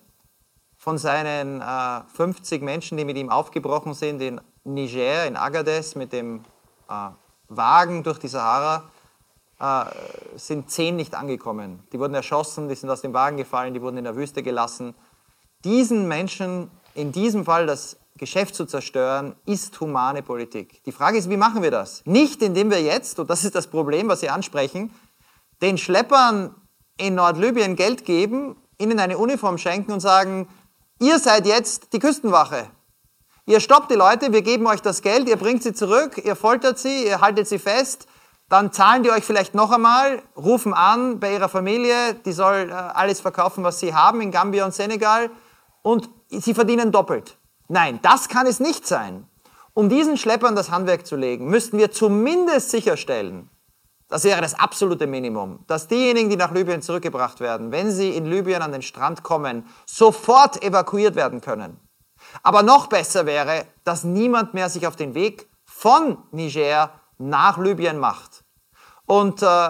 [0.76, 6.12] von seinen äh, 50 Menschen, die mit ihm aufgebrochen sind in Niger, in Agadez, mit
[6.12, 6.44] dem
[6.88, 7.10] äh,
[7.56, 8.84] Wagen durch die Sahara
[9.60, 9.84] äh,
[10.36, 11.82] sind zehn nicht angekommen.
[11.92, 14.94] Die wurden erschossen, die sind aus dem Wagen gefallen, die wurden in der Wüste gelassen.
[15.64, 20.82] Diesen Menschen, in diesem Fall das Geschäft zu zerstören, ist humane Politik.
[20.84, 22.02] Die Frage ist, wie machen wir das?
[22.04, 24.92] Nicht indem wir jetzt, und das ist das Problem, was Sie ansprechen,
[25.62, 26.54] den Schleppern
[26.96, 30.48] in Nordlibyen Geld geben, ihnen eine Uniform schenken und sagen,
[31.00, 32.68] ihr seid jetzt die Küstenwache.
[33.46, 36.78] Ihr stoppt die Leute, wir geben euch das Geld, ihr bringt sie zurück, ihr foltert
[36.78, 38.06] sie, ihr haltet sie fest,
[38.48, 42.72] dann zahlen die euch vielleicht noch einmal, rufen an bei ihrer Familie, die soll äh,
[42.72, 45.30] alles verkaufen, was sie haben in Gambia und Senegal
[45.82, 47.36] und sie verdienen doppelt.
[47.68, 49.26] Nein, das kann es nicht sein.
[49.74, 53.50] Um diesen Schleppern das Handwerk zu legen, müssten wir zumindest sicherstellen,
[54.08, 58.24] das wäre das absolute Minimum, dass diejenigen, die nach Libyen zurückgebracht werden, wenn sie in
[58.24, 61.83] Libyen an den Strand kommen, sofort evakuiert werden können.
[62.42, 67.98] Aber noch besser wäre, dass niemand mehr sich auf den Weg von Niger nach Libyen
[67.98, 68.44] macht.
[69.06, 69.68] Und äh,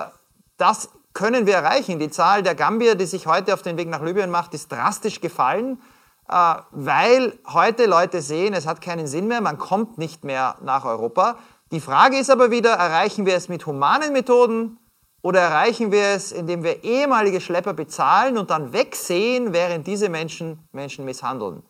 [0.56, 1.98] das können wir erreichen.
[1.98, 5.20] Die Zahl der Gambier, die sich heute auf den Weg nach Libyen macht, ist drastisch
[5.20, 5.80] gefallen.
[6.28, 10.84] äh, weil heute Leute sehen, es hat keinen Sinn mehr, man kommt nicht mehr nach
[10.84, 11.36] Europa.
[11.72, 14.78] Die Frage ist aber wieder, erreichen wir es mit humanen Methoden
[15.22, 20.66] oder erreichen wir es, indem wir ehemalige Schlepper bezahlen und dann wegsehen, während diese Menschen
[20.72, 21.62] Menschen misshandeln?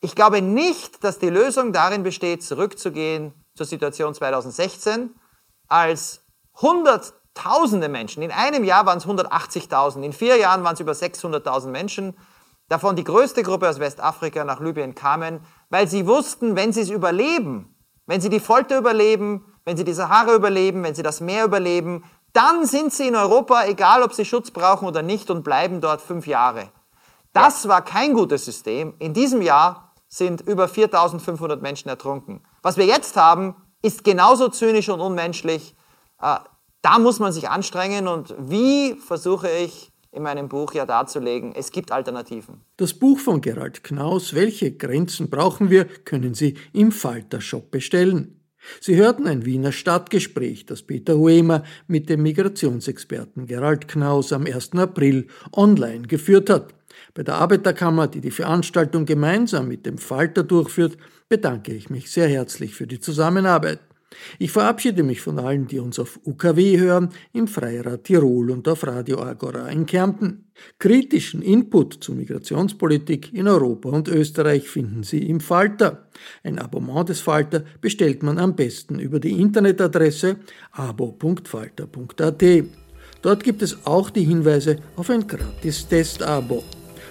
[0.00, 5.14] Ich glaube nicht, dass die Lösung darin besteht, zurückzugehen zur Situation 2016,
[5.68, 6.22] als
[6.60, 11.68] Hunderttausende Menschen, in einem Jahr waren es 180.000, in vier Jahren waren es über 600.000
[11.68, 12.16] Menschen,
[12.68, 16.90] davon die größte Gruppe aus Westafrika nach Libyen kamen, weil sie wussten, wenn sie es
[16.90, 21.44] überleben, wenn sie die Folter überleben, wenn sie die Sahara überleben, wenn sie das Meer
[21.44, 25.80] überleben, dann sind sie in Europa, egal ob sie Schutz brauchen oder nicht, und bleiben
[25.80, 26.68] dort fünf Jahre.
[27.32, 28.94] Das war kein gutes System.
[28.98, 32.42] In diesem Jahr sind über 4500 Menschen ertrunken.
[32.62, 35.74] Was wir jetzt haben, ist genauso zynisch und unmenschlich.
[36.20, 36.36] Äh,
[36.82, 41.70] da muss man sich anstrengen und wie versuche ich in meinem Buch ja darzulegen, es
[41.70, 42.62] gibt Alternativen.
[42.78, 48.40] Das Buch von Gerald Knaus, Welche Grenzen brauchen wir, können Sie im Falter-Shop bestellen.
[48.80, 54.72] Sie hörten ein Wiener Stadtgespräch, das Peter Huemer mit dem Migrationsexperten Gerald Knaus am 1.
[54.72, 56.74] April online geführt hat.
[57.16, 60.98] Bei der Arbeiterkammer, die die Veranstaltung gemeinsam mit dem Falter durchführt,
[61.30, 63.80] bedanke ich mich sehr herzlich für die Zusammenarbeit.
[64.38, 68.86] Ich verabschiede mich von allen, die uns auf UKW hören, im Freirad Tirol und auf
[68.86, 70.50] Radio Agora in Kärnten.
[70.78, 76.08] Kritischen Input zur Migrationspolitik in Europa und Österreich finden Sie im Falter.
[76.44, 80.36] Ein Abonnement des Falter bestellt man am besten über die Internetadresse
[80.72, 82.44] abo.falter.at.
[83.22, 86.62] Dort gibt es auch die Hinweise auf ein gratis Testabo.